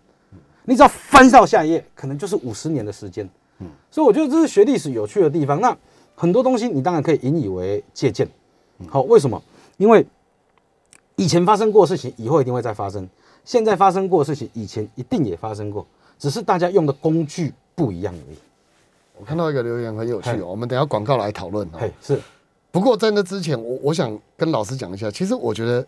[0.65, 3.26] 你只要翻到下一页，可能就是五十年的时间。
[3.60, 5.62] 嗯所以我觉得这是学历史有趣的地方。
[5.62, 5.78] 那
[6.15, 8.28] 很多东西你当然可以引以为借鉴。
[8.88, 9.41] 好，为什么？
[9.78, 10.06] 因为
[11.15, 13.06] 以前发生过的事情，以后一定会再发生；
[13.45, 15.86] 现在发生过的事情，以前一定也发生过，
[16.17, 18.38] 只是大家用的工具不一样而已。
[19.17, 21.78] 我看到一个留言很有趣哦，我们等下广告来讨论哦。
[21.80, 22.19] 嘿，是，
[22.71, 25.86] 不过在那之前，我我想跟老师讲一下，其实我觉得，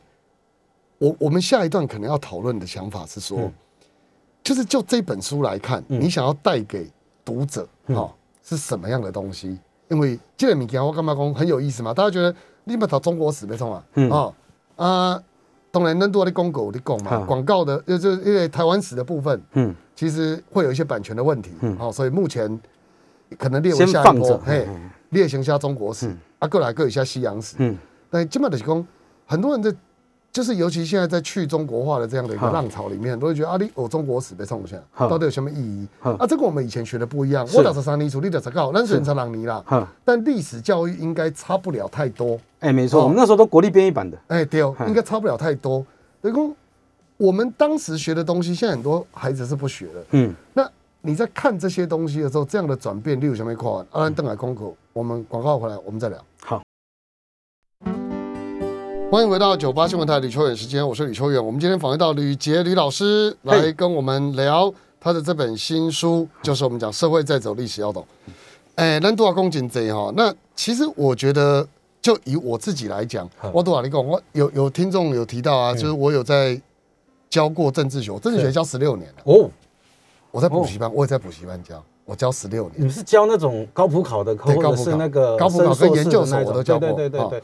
[0.99, 3.53] 我我们下一段可能要讨论的想法是说，嗯
[4.43, 6.87] 就是就这本书来看，嗯你想要带给
[7.25, 9.57] 读者哦是什么样的东西？
[9.89, 11.93] 因为这个物件我干嘛讲很有意思嘛？
[11.93, 13.83] 大家觉得你们读中国史没错嘛？
[13.95, 14.09] 嗯。
[14.09, 14.33] 哦
[14.75, 15.23] 啊，
[15.71, 21.77] 当然恁多的公狗的讲嘛，好广告的就就因为台湾史的部分，嗯，其实会有一些版权的问题，嗯。
[21.79, 22.59] 哦，所以目前
[23.37, 27.77] 可能列为下一波嘿嗯，列行下中国史，啊，过来各一下西洋史，嗯，
[28.09, 28.85] 但基本的是讲，
[29.25, 29.73] 很多人在，
[30.35, 35.07] 就是尤其现在在去中国化的这样的一个浪潮里面，都会觉得啊，你我中国史被冲下，好。
[35.07, 35.87] 到底有什么意义？
[36.01, 39.63] 啊，这个我们以前学的不一样，我打是三尼出，你打是告，那是成朗尼啦。
[39.65, 43.03] 哈，但历史教育应该差不了太多，哎，没错，哦。
[43.03, 45.85] 我们那时候都国立编译版的，哎，对哦，应该差不了太多。
[46.21, 46.53] 等于说，
[47.15, 50.05] 我们当时学的东西，现在很多孩子是不学的。
[50.11, 50.69] 嗯，那
[50.99, 56.19] 你在看这些东西的时候，这样的转变，例如什么跨完，阿兰邓海空口，我们广告回来，我们再聊。
[56.43, 56.61] 好，
[59.15, 61.41] 欢迎回到九八新闻台吕秋远时间，我是吕秋远。
[61.43, 68.05] 我们今天访问到吕杰吕老师来跟我们聊他的这本新书，就是我们讲社会在走，历史要懂。
[68.75, 70.11] 哎，咱多少公斤这哈？
[70.17, 71.65] 那其实我觉得，
[72.01, 76.59] 就以我自己来讲，我多少你讲，我有有听众有提到啊，就是我有在
[77.29, 79.49] 教过政治学，我政治学教十六年了，哦，
[80.29, 82.73] 我在补习班，我也在补习班教，我教十六年。
[82.79, 82.83] 你。
[82.83, 84.83] 们是教那种高普考的，或者对高普考。
[84.83, 86.51] 是那个高普考跟研究所的那种。
[86.51, 87.43] 我都教过哦对对对对对，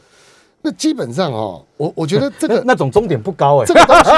[0.62, 4.10] 那基本上哦，我我觉得 这个那种终点不高哎这，个东西，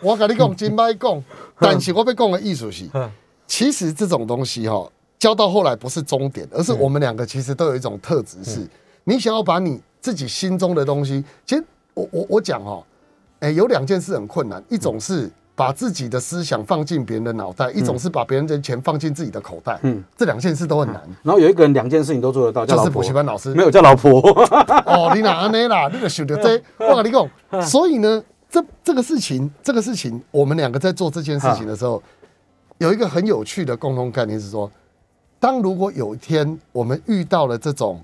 [0.06, 1.24] 我跟你讲真歹讲，
[1.58, 3.10] 但是我被讲的艺术是，嗯
[3.46, 4.86] 其实这种东西哈、
[5.18, 6.78] 教到后来不是终点，而是嗯。
[6.80, 8.68] 我们两个其实都有一种特质是，
[9.04, 12.84] 你想要把你自己心中的东西，其实我我我讲哦，
[13.40, 20.04] 哎、有两件事很困难，一种是把自己的思想放进别人的脑袋，一种是把别人的钱放进自己的口袋，嗯。
[20.16, 21.02] 这两件事都很难。
[21.24, 23.52] 然后有一个人两件事情都做得到，就是补习班老师。
[23.54, 24.20] 没有叫老婆，
[24.86, 25.90] 哦，你哪安尼啦？
[25.92, 27.28] 那个想到这， 我跟你讲，
[27.66, 32.00] 所以呢，这这个事情，这个事情，我们两个在做这件事情的时候，
[32.78, 34.70] 有一个很有趣的共同概念是说，
[35.40, 38.00] 当如果有一天我们遇到了这种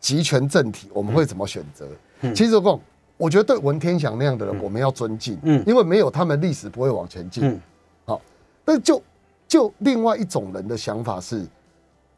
[0.00, 1.86] 集权政体，我们会怎么选择？
[2.34, 2.80] 其实我讲，
[3.20, 5.62] 我觉得对文天祥那样的人，我们要尊敬，嗯。
[5.66, 7.44] 因为没有他们，历史不会往前进。
[7.44, 7.60] 嗯。
[8.06, 8.20] 好，
[8.64, 9.02] 但就
[9.46, 11.46] 就另外一种人的想法是，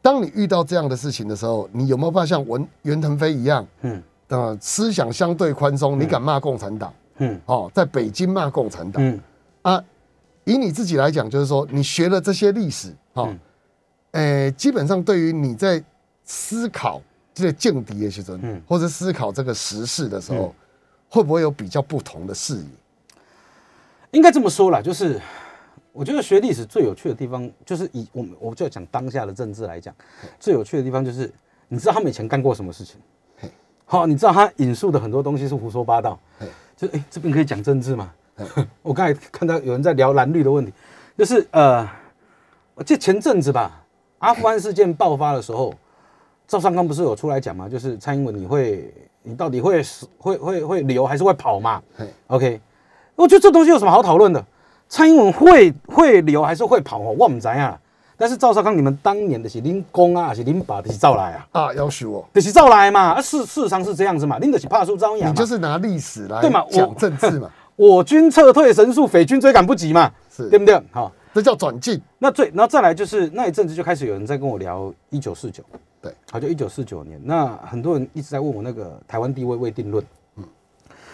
[0.01, 4.01] 当你遇到这样的事情的时候，你有没有办法像文袁腾飞一样，嗯。
[4.29, 6.93] 呃，思想相对宽松，你敢骂共产党？
[7.17, 7.39] 嗯。
[7.45, 9.19] 哦，在北京骂共产党、嗯。
[9.63, 9.83] 啊？
[10.45, 13.39] 以你自己来讲，就是说你学了这些历史，哦，嗯。
[14.13, 15.83] 诶、基本上对于你在
[16.23, 17.01] 思考
[17.33, 18.61] 这个政敌的时候，嗯。
[18.67, 20.53] 或者思考这个时事的时候，嗯
[21.13, 22.65] 会不会有比较不同的视野？
[24.09, 25.21] 应该这么说啦，就是
[25.91, 29.93] 我觉得学历史最有趣的地方，就是以我们我就讲当下的政治来讲，
[30.39, 31.31] 最有趣的地方就是
[31.67, 32.99] 你知道他们以前干过什么事情
[33.37, 33.47] 嘿。
[33.85, 38.11] 好，你知道他引述的很多东西是胡说八道嘿，就哎、这边可以讲政治吗？
[38.81, 40.73] 我刚才看到有人在聊蓝绿的问题，
[41.15, 41.87] 就是呃，
[42.73, 43.85] 我记得前阵子吧，
[44.17, 45.75] 阿富汗事件爆发的时候，
[46.47, 47.69] 赵尚刚不是有出来讲吗？
[47.69, 48.91] 就是蔡英文你会
[49.23, 52.61] 你到底会死会会会留还是会跑嘛嘿？OK，
[53.15, 54.43] 我觉得这东西有什么好讨论的？
[54.89, 57.15] 蔡英文会会留还是会跑哦？
[57.17, 57.79] 我唔知啊。
[58.15, 61.47] 但是赵少康，你们当年的是恁公啊，还是恁爸的是赵来啊？
[61.51, 63.13] 啊，要许我，就是赵来嘛。
[63.13, 65.31] 啊，事事实上是这样子嘛，恁的是怕输招亚嘛。
[65.31, 70.79] 你就是拿历史来对嘛讲政治嘛， 我军撤退神速，匪军追赶不及嘛，是对不对？
[70.91, 71.99] 好，这叫转进。
[72.19, 75.63] 那最然后再来就是那一阵子就开始有人在跟我聊一九四九，
[76.03, 80.03] 对，好，就一九四九年，那很多人一直在问我那个台湾地位未定论，
[80.35, 80.43] 嗯，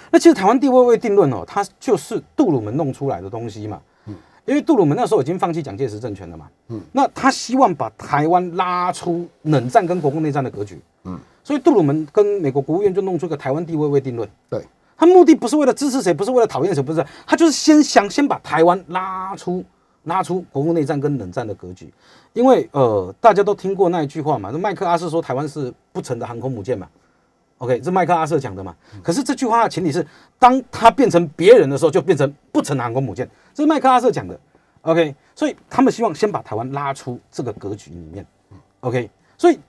[0.10, 14.28] 那其实台湾地位未定论哦，它就是杜鲁门弄出来的东西嘛，嗯，因为杜鲁门那时候已经放弃蒋介石政权了嘛，嗯，那他希望把台湾拉出冷战跟国共内战的格局，嗯，所以杜鲁门跟美国国务院就弄出一个台湾地位未定论。
[14.49, 14.65] 对，
[14.97, 19.63] 他目的不是为了支持谁，不是为了讨厌谁，不是，他就是先想先把台湾拉出
[20.09, 21.89] 拉出国共内战跟冷战的格局。
[22.33, 26.85] 因为呃，大家都听过那一句话嘛，那麦克阿瑟说台湾是不成的航空母舰嘛。
[27.59, 28.75] OK，这麦克阿瑟讲的嘛。
[29.01, 30.05] 可是这句话的前提是，
[30.37, 33.29] 当他变成别人的时候，就变成不成的航空母舰。
[33.53, 34.39] 这是麦克阿瑟讲的。
[34.81, 38.25] OK，所以他们希望先把台湾拉出这个格局里面。
[38.81, 39.59] OK，所以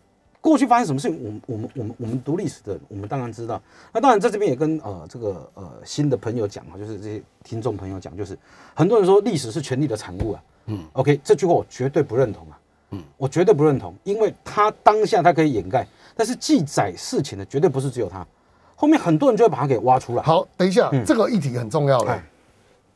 [0.40, 3.60] 过去发生什么事情，我们我们我们我们读历史的，我们当然知道。
[3.92, 8.38] 那当然在这边也跟呃这个呃新的朋友讲啊，就是这些听众朋友讲，就是
[8.74, 10.42] 很多人说历史是权力的产物啊。
[10.66, 12.58] 嗯，OK，这句话我绝对不认同啊。
[12.90, 18.26] 嗯，我绝对不认同，因为他当下他可以掩盖，但是记载事情的绝对不是只有他，
[18.74, 20.22] 后面很多人就会把他给挖出来。
[20.22, 22.22] 好，等一下，这个议题很重要了。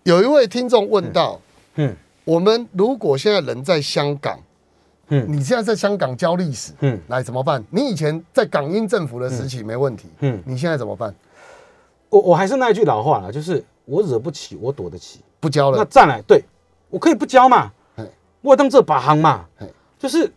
[0.04, 1.40] 有一位听众问到，
[1.74, 1.94] 嗯。
[2.24, 4.40] 我们如果现在人在香港，
[5.09, 7.62] 嗯，你现在在香港教历史，嗯，来怎么办？
[7.71, 11.14] 你以前在港英政府的时期没问题，嗯，你现在怎么办？
[12.09, 15.79] 我我还是那一句老话了，就是我惹不起，我躲得起，不教了。
[15.79, 16.43] 那再来，对
[16.90, 17.71] 我可以不教嘛？
[18.40, 19.47] 我当这把行嘛？
[19.99, 20.31] 就是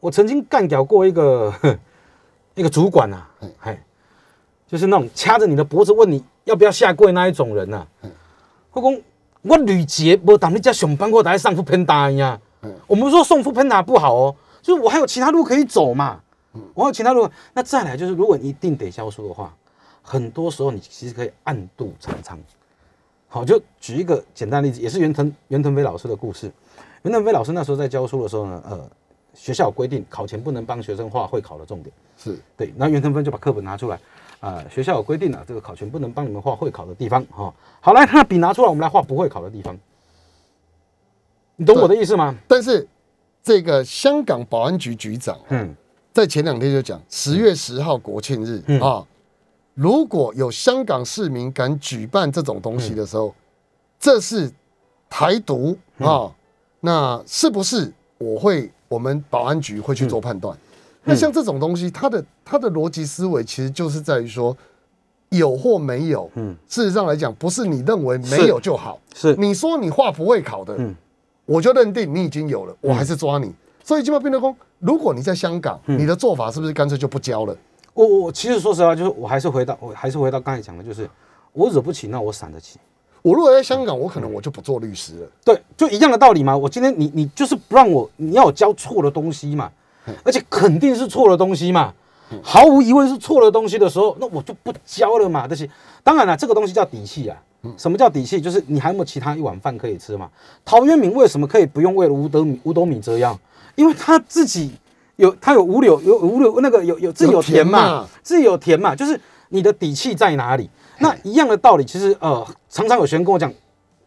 [0.00, 1.52] 我曾经干掉过一个
[2.54, 3.26] 一个主管呐，
[3.60, 3.82] 哎，
[4.66, 7.86] 就是那种掐着你的脖子问你要不要下跪那一种人呐，
[8.70, 9.00] 后宫。
[9.42, 12.38] 我吕杰，我当你家上班，我大概上副喷打呀。
[12.86, 16.20] 我们说送副喷打不好哦，就是我还有其他路可以走嘛。
[16.74, 19.54] 我有其他路，那再来就是，如果你一定得教书的话，
[20.02, 22.36] 很多时候你其实可以暗度陈仓。
[23.28, 26.50] 好，就举一个简单例子，也是袁腾袁腾飞老师的故事。
[27.02, 28.90] 袁腾飞老师那时候在教书的时候呢，呃，
[29.32, 31.94] 学校规定考前不能帮学生画会考的重点。
[32.18, 33.98] 是对，那袁腾飞就把课本拿出来。
[34.40, 37.54] 啊，学校有规定啊，这个考前不能帮你们画会考的地方哈。
[37.80, 39.78] 好，来，那笔拿出来，我们来画不会考的地方。
[41.60, 42.34] 你懂我的意思吗？
[42.48, 42.88] 但是
[43.42, 45.76] 这个香港保安局局长，嗯，
[46.10, 49.06] 在前两天就讲，十月十号国庆日啊，
[49.74, 53.34] 如果有香港市民敢举办这种东西的时候，
[53.98, 54.50] 这是
[55.10, 56.32] 台独啊，
[56.80, 60.56] 那是不是我会我们保安局会去做判断？
[61.04, 64.56] 那像这种东西，它的它的逻辑思维其实就是在于说，
[65.28, 69.36] 有或没有，嗯，事实上来讲，不是你认为没有就好，是。
[69.36, 70.94] 你说你画不会考的，嗯，
[71.50, 73.52] 我就认定你已经有了，我还是抓你。
[73.82, 77.56] 所以金茂变德公，如果你在香港，你的做法是不是干脆就不交了？
[77.92, 81.10] 我我其实说实话，就是我还是回到我还是回到刚才讲的，就是
[81.52, 82.78] 我惹不起，那我闪得起。
[83.20, 85.28] 我如果在香港，我可能我就不做律师了。
[85.44, 86.56] 对，就一样的道理嘛。
[86.56, 89.68] 我今天你你就是不让我，你要我交错的东西嘛。
[90.22, 91.92] 而且肯定是错的东西嘛，
[92.42, 95.48] 毫无疑问是错的东西的时候，那我就不交了嘛。
[95.48, 95.68] 这些
[96.04, 97.36] 当然了，这个东西叫底气啊。
[97.76, 98.40] 什么叫底气？
[98.40, 100.28] 就是你还有没有其他一碗饭可以吃嘛？
[100.64, 103.38] 陶渊明为什么可以不用为了五斗米五斗米折腰？
[103.76, 104.72] 因为他自己
[105.16, 109.18] 有他有五柳有五柳那个有有自己有田嘛，自己有田嘛，就是
[109.48, 110.68] 你的底气在哪里？
[110.98, 113.52] 那一样的道理，其实呃，常常有学生跟我讲，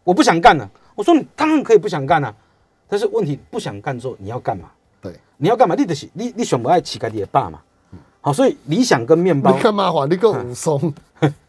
[0.04, 0.68] 我不想干了。
[0.94, 2.32] 我说你当然可以不想干啊，
[2.88, 4.70] 但是问题不想干之后你要干嘛？
[5.00, 5.74] 对你要干嘛？
[5.74, 7.58] 你就是你，你想不爱乞丐的爸嘛？
[8.20, 9.52] 好，所以理想跟面包。
[9.52, 10.06] 你干嘛话？
[10.06, 10.94] 你个武松，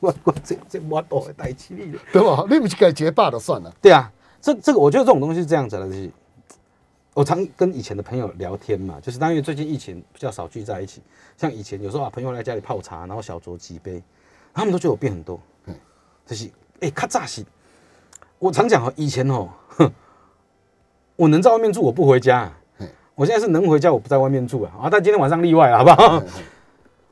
[0.00, 2.44] 我 我这这我都会带起你的，对吧？
[2.50, 3.72] 你不是该结爸的算了。
[3.80, 6.10] 对啊，这这个我觉得这种东西是这样子的，就是
[7.14, 11.00] 我常跟以前的朋友聊天嘛，就是因为最近疫情比较少聚在一起，
[11.36, 14.02] 像以前有时候啊，朋友来家里泡茶，然后小酌几杯，
[14.52, 15.38] 他们都觉得我变很多。
[15.66, 15.74] 嗯，
[16.26, 17.46] 就是哎，咔嚓西，
[18.38, 19.48] 我常讲哦，以前哦，
[21.16, 22.52] 我能在外面住，我不回家。
[23.14, 24.72] 我现在是能回家，我不在外面住啊！
[24.84, 26.22] 啊，但今天晚上例外了，好不好？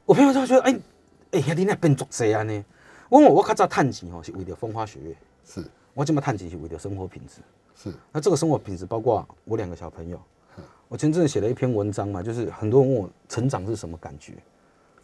[0.06, 0.74] 我朋友就觉得，哎
[1.32, 2.64] 哎，兄弟那变作谁啊呢？
[3.10, 5.16] 问我，我较早探钱哦，是为了风花雪月。
[5.44, 5.64] 是，
[5.94, 7.40] 我这么探钱是为了生活品质。
[7.76, 10.20] 是，那这个生活品质包括我两个小朋友。
[10.88, 14.32] 我前阵子写了一篇文章嘛，就是很多人问我成长是什么感觉？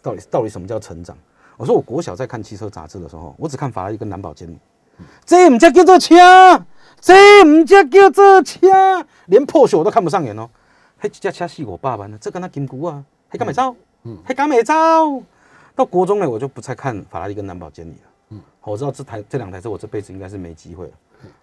[0.02, 1.16] 到底到底什么叫成长？
[1.56, 4.58] 我说我国小在看汽车杂志的时候，我只看法拉利跟兰博基尼，
[5.24, 6.16] 这唔叫叫做车，
[7.00, 8.58] 这唔叫叫做车，
[9.26, 10.50] 连破血我都看不上眼哦。
[10.98, 13.76] 嘿，这架车四五百万呢，这跟他金箍啊，还敢会走？
[14.02, 15.22] 嗯，还敢没招？
[15.76, 18.10] 到国中呢，我就不再看法拉利跟兰博基尼了。
[18.30, 20.92] 嗯，我知道这台这两台车，我这辈子应该是没机会了。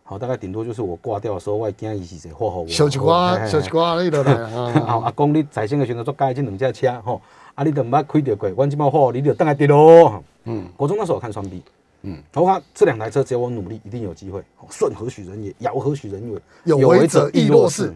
[0.04, 2.68] 好，大概顶多就是我挂掉的时候，我惊伊是谁祸祸我。
[2.68, 4.46] 小一寡，小一寡你都来。
[4.82, 7.22] 好，阿公，你在生的时候做改这两架车，吼，
[7.54, 10.24] 啊，你都唔捌开着过，阮即摆好，你就等下跌咯。
[10.46, 11.64] 嗯，国中那时候我看双 B。
[12.02, 14.44] 嗯，我看这两台车，只要我努力，一定有机会。
[14.70, 15.54] 顺何许人也？
[15.60, 16.42] 尧何许人也？
[16.66, 17.94] 有为者亦若是。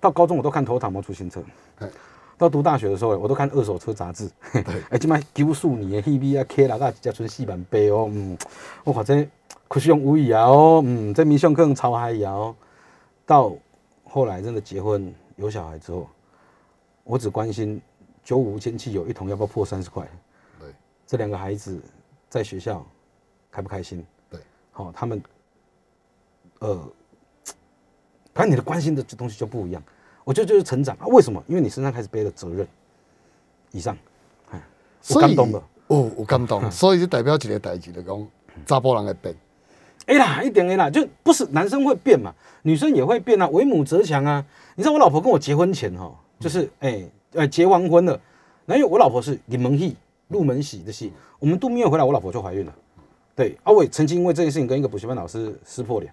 [0.00, 1.42] 到高中我都看头塔摩出新车，
[2.44, 4.30] 到读大学的时候我都看二手车杂志。
[4.90, 8.10] 哎，今麦九数年的 HB 啊，K 啦，个只存四万八哦。
[8.12, 8.36] 嗯，
[8.84, 9.26] 我反正
[9.66, 10.82] 可是用无疑啊哦。
[10.84, 12.54] 嗯，这名相更超嗨呀哦。
[13.24, 13.54] 到
[14.04, 16.06] 后来真的结婚有小孩之后，
[17.02, 17.80] 我只关心
[18.22, 20.06] 九五无铅汽油一桶要不要破三十块？
[20.60, 20.68] 对，
[21.06, 21.80] 这两个孩子
[22.28, 22.84] 在学校
[23.50, 24.04] 开不开心？
[24.28, 24.38] 对，
[24.70, 25.22] 好、他们
[26.58, 26.78] 呃，
[28.34, 29.82] 反正你的关心的这东西就不一样。
[30.24, 31.42] 我觉得就是成长啊，为什么？
[31.46, 32.66] 因为你身上开始背了责任。
[33.70, 33.96] 以上，
[34.50, 34.62] 哎，
[35.10, 35.62] 我感动了。
[35.88, 38.26] 哦，我感动， 所以就代表一个代志，就讲
[38.64, 39.34] 查甫人会变。
[40.06, 44.44] 哎啦，一点 A 啦，就不是男生会变嘛，女生也会变啊，为母则强啊。
[44.76, 48.20] 你知道我老婆跟我结婚前哈，就是哎呃结完婚了，
[48.66, 49.96] 那因为我老婆是临门戏
[50.28, 52.74] 入门喜的戏，我们度蜜月回来，我老婆就怀孕了。
[53.34, 56.12] 对，啊，我也曾经因为这件事情跟一个补习班老师撕破脸，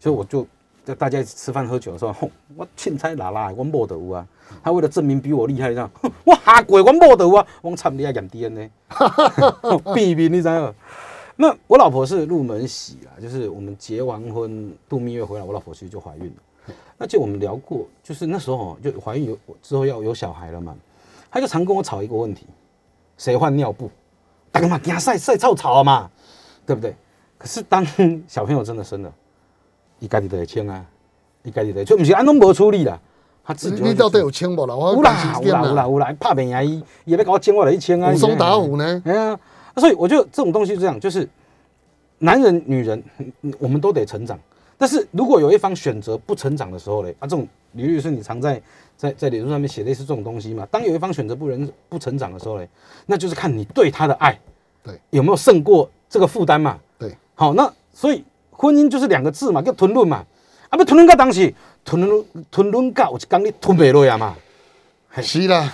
[0.00, 0.48] 所以我就在
[0.94, 4.26] 大家一起吃饭喝酒的时候，吼，我凊彩拉拉，我某得有啊。
[4.62, 8.70] 他为了证明比我厉害，这样，哼我下跪，我某得有啊，我惨你还验 DNA，
[9.94, 10.74] 避免你知道吗？
[11.34, 16.74] 那我老婆是入门喜啦，就是我们结完婚度蜜月回来，我老婆其实就怀孕了。
[16.96, 20.74] 那就我们聊过，就是那时候哦就怀孕有之后要有小孩了嘛，
[21.30, 22.46] 她就常跟我吵一个问题：
[23.18, 23.90] 谁换尿布？
[24.50, 26.10] 大家嘛惊晒晒臭吵嘛，
[26.64, 26.94] 对不对？
[27.36, 27.84] 可是当
[28.26, 29.12] 小朋友真的生了，
[29.98, 30.84] 伊家己就会清啊，
[31.42, 32.98] 伊家己就会，就不是安拢无处理啦，
[33.44, 34.74] 他自己你到底有清无啦？
[34.74, 39.02] 我有啦有啦有啦有啦，拍扁牙医也别搞我剪我来一千啊，武松打虎呢？
[39.04, 39.38] 哎呀，
[39.76, 41.28] 所以我觉得这种东西是这样，就是
[42.18, 43.02] 男人、女人，
[43.42, 44.38] 嗯 我们都得成长。
[44.78, 48.60] 但是如果有一方选择不成长的时候嘞，啊，这种李律师你常在
[48.94, 50.66] 在在脸书上面写类似这种东西嘛。
[50.70, 52.68] 当有一方选择不人不成长的时候嘞，
[53.06, 54.38] 那就是看你对他的爱，
[54.82, 56.78] 对，有没有胜过这个负担嘛。
[56.98, 58.22] 对，好，那所以
[58.56, 60.24] 婚姻就是两个字嘛，叫吞论嘛。
[60.68, 61.54] 啊，不吞论到当时，
[61.84, 64.34] 吞论吞论到有一天你吞不落呀嘛。
[65.22, 65.72] 是啦，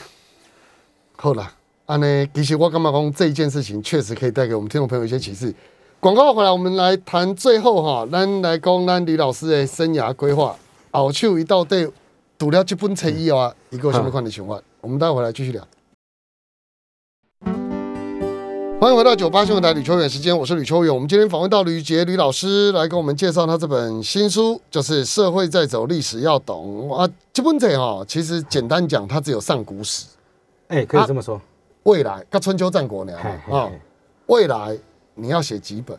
[1.17, 1.53] 好啦，
[1.87, 5.55] 安尼，其实我感觉讲这一件事情确实可以带给我们听众朋友一些启示。
[5.99, 10.55] 广告回来，我们来谈最后哈，咱来讲咱李老师的生涯规划。
[10.91, 11.91] 后手一到底
[12.37, 14.61] 读了这本册以后啊，一个什么款的想法？
[14.81, 15.67] 我们待会回来继续聊。
[18.83, 20.93] 欢迎回到九八新闻台吕秋远时间，我是吕秋远。
[20.93, 27.09] 我们今天访问到吕杰吕老师来跟我们介绍他这本新书，就是《社会在走，历史要懂》啊。
[27.33, 30.07] 这本册哈，其实简单讲，它只有上古史、
[30.67, 31.41] 哎、可以这么说。
[31.85, 33.81] 未来跟春秋战国呢啊嘿。
[34.27, 34.77] 未来
[35.15, 35.97] 你要写几本？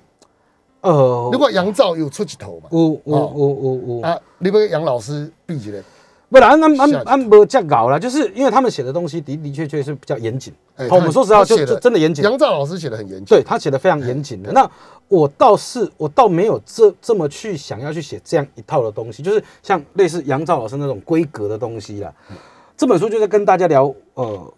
[0.81, 5.81] 呃，如果杨照有出几头嘛，有有有有有，啊，你要杨老师闭一个，
[6.33, 10.51] 不然按按下按按无这搞啦，就是因为他们写的东西的的确确是比较严谨。
[10.89, 12.25] 好，我们说实话，就就真的严谨。
[12.25, 14.51] 杨照老师写的很严谨，对他写的非常严谨的。
[14.51, 14.67] 那
[15.07, 22.11] 我倒是我倒没有这这么去想要去写这样一套的东西，就是像类似杨照老师那种规格的东西啦。
[22.75, 24.53] 这本书就在跟大家聊，呃，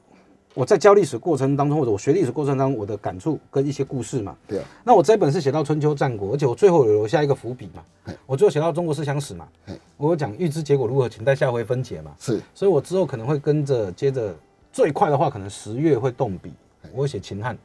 [0.55, 4.35] 我在教历史过程当中，或者我学历史过程当中我的感触跟一些故事嘛。
[4.47, 8.17] 对啊，那我这本是写到春秋战国，而且我最后有留下一个伏笔嘛嘿。
[8.25, 9.79] 我最后写到中国思想史嘛嘿。
[9.97, 12.11] 我有讲预知结果如何，请待下回分解嘛。
[12.17, 14.33] 是所以我之后可能会跟着接着
[14.71, 16.53] 最快的话，可能十月会动笔，
[16.93, 17.57] 我会写秦汉。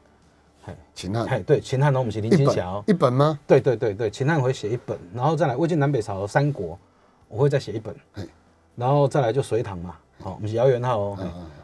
[0.93, 2.83] 秦汉嘿，对，秦汉呢，我们写林青霞。
[2.85, 3.39] 一本吗？
[3.47, 6.77] 对对对对，秦汉我会写一本，然后再来魏晋南北朝三国，
[7.27, 8.29] 我会再写一本嘿，
[8.75, 11.17] 然后再来就隋唐嘛，好，我们是姚元浩哦，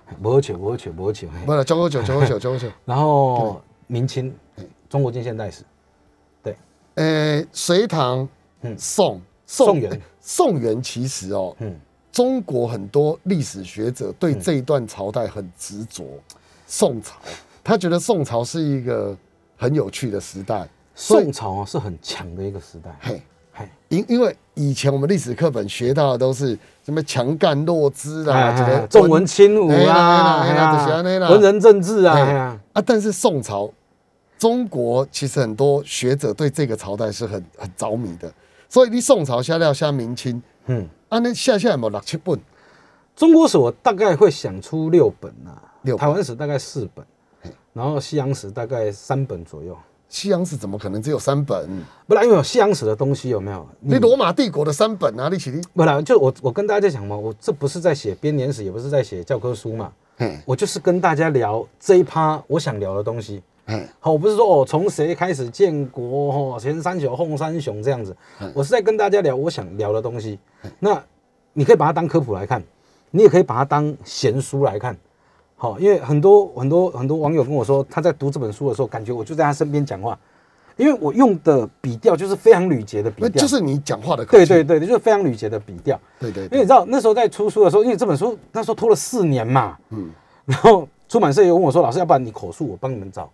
[0.07, 1.45] 嗯嘿不喝酒不喝酒不喝酒，嘿。
[1.45, 2.67] 不了，九九九九九九九。
[2.85, 4.33] 然后明清，
[4.89, 5.63] 中国近现代史，
[6.41, 6.55] 对。
[6.95, 8.27] 呃，隋唐、
[8.61, 8.75] 嗯。
[8.77, 10.01] 宋、宋元。
[10.19, 11.79] 宋元其实哦，嗯，
[12.11, 16.03] 中国很多历史学者对这一段朝代很执着。
[16.65, 17.15] 宋朝，
[17.63, 19.15] 他觉得宋朝是一个
[19.55, 20.67] 很有趣的时代。
[20.95, 23.21] 宋朝啊是很强的一个时代，嘿，
[23.89, 33.71] 因因为以前我们历史课本学到的都是什么强干弱枝啦，哎哎这个重文轻武嘿啦啦，嘿啦嘿啦就是这样啦文人政治啊，啊，但是宋朝，
[34.37, 38.31] 中国其实很多学者对这个朝代是很很着迷的，
[38.67, 42.39] 所以你宋朝下料下明清，嗯，啊，那下下有没有六七本？
[43.15, 46.05] 中国史我大概会想出六本啊、六本。
[46.05, 47.05] 台湾史大概四本，
[47.73, 49.75] 然后西洋史大概三本左右。
[50.09, 51.67] 西洋史怎么可能只有三本？
[52.07, 53.67] 不然因为有西洋史的东西有没有？
[53.81, 63.43] 你罗马帝国的三本啊，你起你，不然就我我跟大家讲嘛，我这不是在写编年史，也不是在写教科书嘛，嘿，我就是跟大家聊这一趴我想聊的东西。
[63.65, 68.15] 嘿，好，我不是说哦，从谁开始建国哦，前三雄、后三雄这样子，
[68.53, 70.39] 我是在跟大家聊我想聊的东西。
[70.79, 71.03] 那
[71.51, 72.63] 你可以把它当科普来看，
[73.11, 74.97] 你也可以把它当闲书来看。
[75.59, 80.17] 好，因为很多很多很多网友跟我说，他在读这本书的时候，感觉我就在他身边讲话，
[80.75, 84.45] 因为我用的笔调就是非常吕捷的笔调，就是你讲话的口气。
[84.45, 85.99] 对对对，就是非常吕捷的笔调。
[86.19, 90.11] 对对对因为你知道那时候在出书的时候，因为这本书那时候拖了四年嘛，嗯，
[90.45, 93.27] 然后出版社也问我说：“老师，要不然你口述，我帮你们找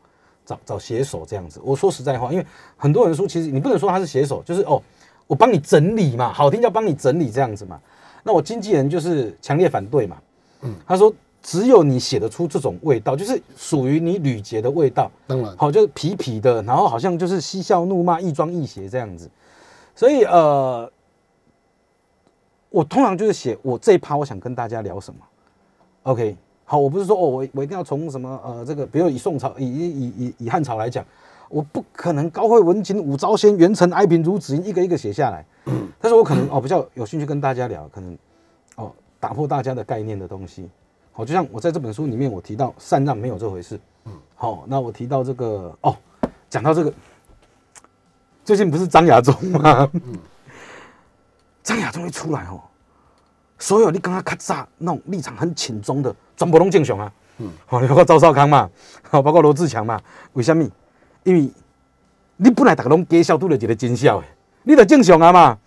[0.46, 2.46] 找找写手这样子。”我说实在话，因为
[2.78, 4.82] 很多人书其实你不能说他是写手，就是哦，
[5.28, 7.78] 我帮你整理嘛，好听叫帮你整理这样子嘛。
[8.24, 10.16] 那我经纪人就是强烈反对嘛，
[10.62, 11.14] 嗯，他说
[11.44, 15.12] 只有你写得出这种味道，就是属于你吕杰的味道。
[15.28, 19.30] 当然，好，就是痞痞的，然后好像就是嬉笑怒骂、亦庄亦谐这样子。
[19.94, 20.90] 所以呃，
[22.70, 25.20] 我通常就是写我这一趴，我想跟大家聊什么。
[26.04, 31.06] OK，好，我不是说哦，我我一定要从什么呃这个，比如以宋朝、以以以以汉朝来讲，
[31.50, 35.46] 我不可能高慧文景、武昭仙、元成、哀平、如子一个一个写下来。
[36.00, 38.18] 但是我可能哦比较有兴趣跟大家聊，可能
[38.78, 40.70] 哦打破大家的概念的东西。
[41.16, 43.80] 好，就像我在这本书里面我提到禅让没有这回事。
[44.36, 45.96] 好，那我提到这个哦，
[46.50, 46.92] 讲到这个，
[48.44, 49.88] 最近不是张亚中吗？
[51.64, 52.60] 张亚中一出来哦，
[53.60, 57.14] 所有你刚刚咔嚓那种立场很亲中的，全部拢正常啊。
[57.38, 58.70] 嗯，好，包括赵少康嘛，
[59.10, 60.02] 好，包括罗志强嘛，
[60.34, 60.68] 为什么？
[61.24, 61.50] 因为
[62.38, 64.28] 你本来大家拢假笑，拄了一个真笑的，
[64.64, 65.58] 你得正常啊嘛。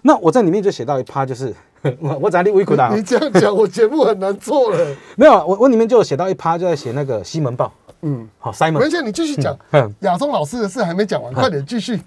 [0.00, 1.54] 那我在里面就写到一趴，就是
[2.00, 4.78] 我我在你委屈啊，你这样讲，我节目很难做了。
[5.16, 7.72] 没有，我我里面就有写到一趴，就在写那个西门豹。
[8.02, 9.92] 嗯，好，Simon，文倩，你继续讲嗯。
[10.00, 12.00] 亚中老师的事还没讲完，快点继续。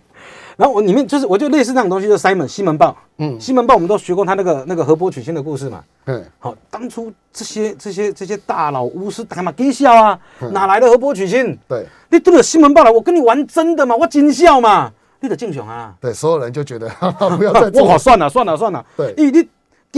[0.57, 2.95] 然后我里面就是我就类似那种东西，就是 Simon 西门豹。
[3.17, 5.83] 嗯西门豹我们都学过他那个那个河伯取经的故事嘛。
[6.05, 10.19] 嗯，好，当初这些这些这些大佬巫师干嘛给笑啊？
[10.51, 11.57] 哪来的河伯取经？
[11.67, 13.95] 对你对着西门豹来，我跟你玩真的嘛？
[13.95, 14.91] 我真笑嘛？
[15.21, 15.93] 你的敬雄啊！
[15.99, 16.87] 对，所有人就觉得
[17.37, 17.97] 不要再 我做好。
[17.97, 19.47] 算了算了算了，对你你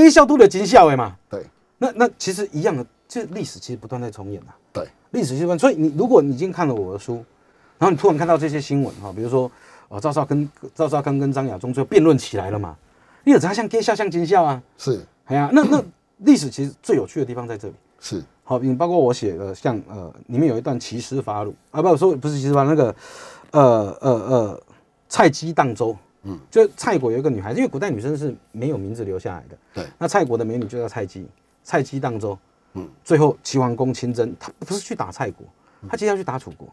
[0.03, 1.15] 给笑都得真笑哎嘛。
[1.29, 1.45] 对
[1.77, 4.55] 那那其实一样的，这历史其实不断在重演啊。
[4.71, 5.57] 对，历史新闻。
[5.57, 7.15] 所以你如果你已经看了我的书，
[7.77, 9.51] 然后你突然看到这些新闻哈，比如说
[9.89, 12.75] 呃赵少跟赵少康跟张亚中最后辩论起来了嘛，
[13.23, 14.61] 你有怎像给笑像惊笑啊？
[14.77, 15.83] 是哎呀，那那
[16.17, 17.73] 历史其实最有趣的地方在这里。
[17.99, 22.95] 是，好，你包括我写的像呃，里面有一段奇师伐鲁啊，不说不是骑师伐那个
[23.51, 24.61] 呃呃呃
[25.09, 25.95] 蔡姬荡舟，
[26.27, 31.25] 嗯，就蔡国有一个女孩子，因为古代女生是没有名字留下来的，对，那蔡国的美女就叫蔡姬，
[31.63, 32.37] 蔡姬荡舟，
[32.73, 35.47] 嗯，最后齐桓公亲征，他不是去打蔡国，
[35.89, 36.67] 他其实要去打楚国，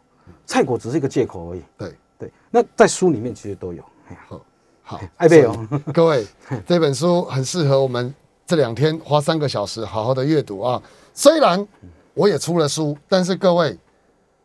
[0.45, 4.41] 蔡国只是一个借口而已，对，对，那在书里面其实都有，哎呀，好，
[4.83, 6.27] 好， 艾贝哦，各位，
[6.67, 8.13] 这本书很适合我们
[8.45, 10.83] 这两天花三个小时好好的阅读啊。
[11.15, 11.65] 虽然
[12.13, 13.79] 我也出了书，但是各位，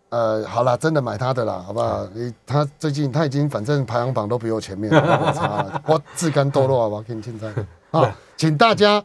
[0.10, 2.08] 呃，好了，真的买他的啦，好不好？
[2.14, 7.48] 你他最近他已经反正排行榜都比我前面了， 我差了，我自甘堕落啊，我给你现在
[7.92, 9.04] 啊，请大家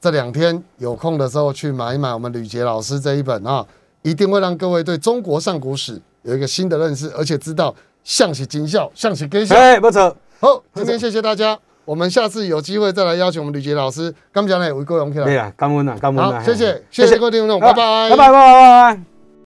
[0.00, 3.64] 这两天有空的时候去买一买我们吕杰老师这一本啊，
[4.02, 9.54] 一定会让各位对中国上古史有一个新的认识，而且知道象棋精孝，象棋跟孝。
[9.54, 14.14] 哎，不错，好，今天谢谢大家，我们下次有机会再来邀请我们吕杰老师。
[14.32, 15.24] 刚讲呢，有各位用起来。
[15.26, 19.15] 对啊，感恩啊，感恩啊，好，谢谢，嘿谢谢各位听众，拜拜，拜拜拜拜拜拜。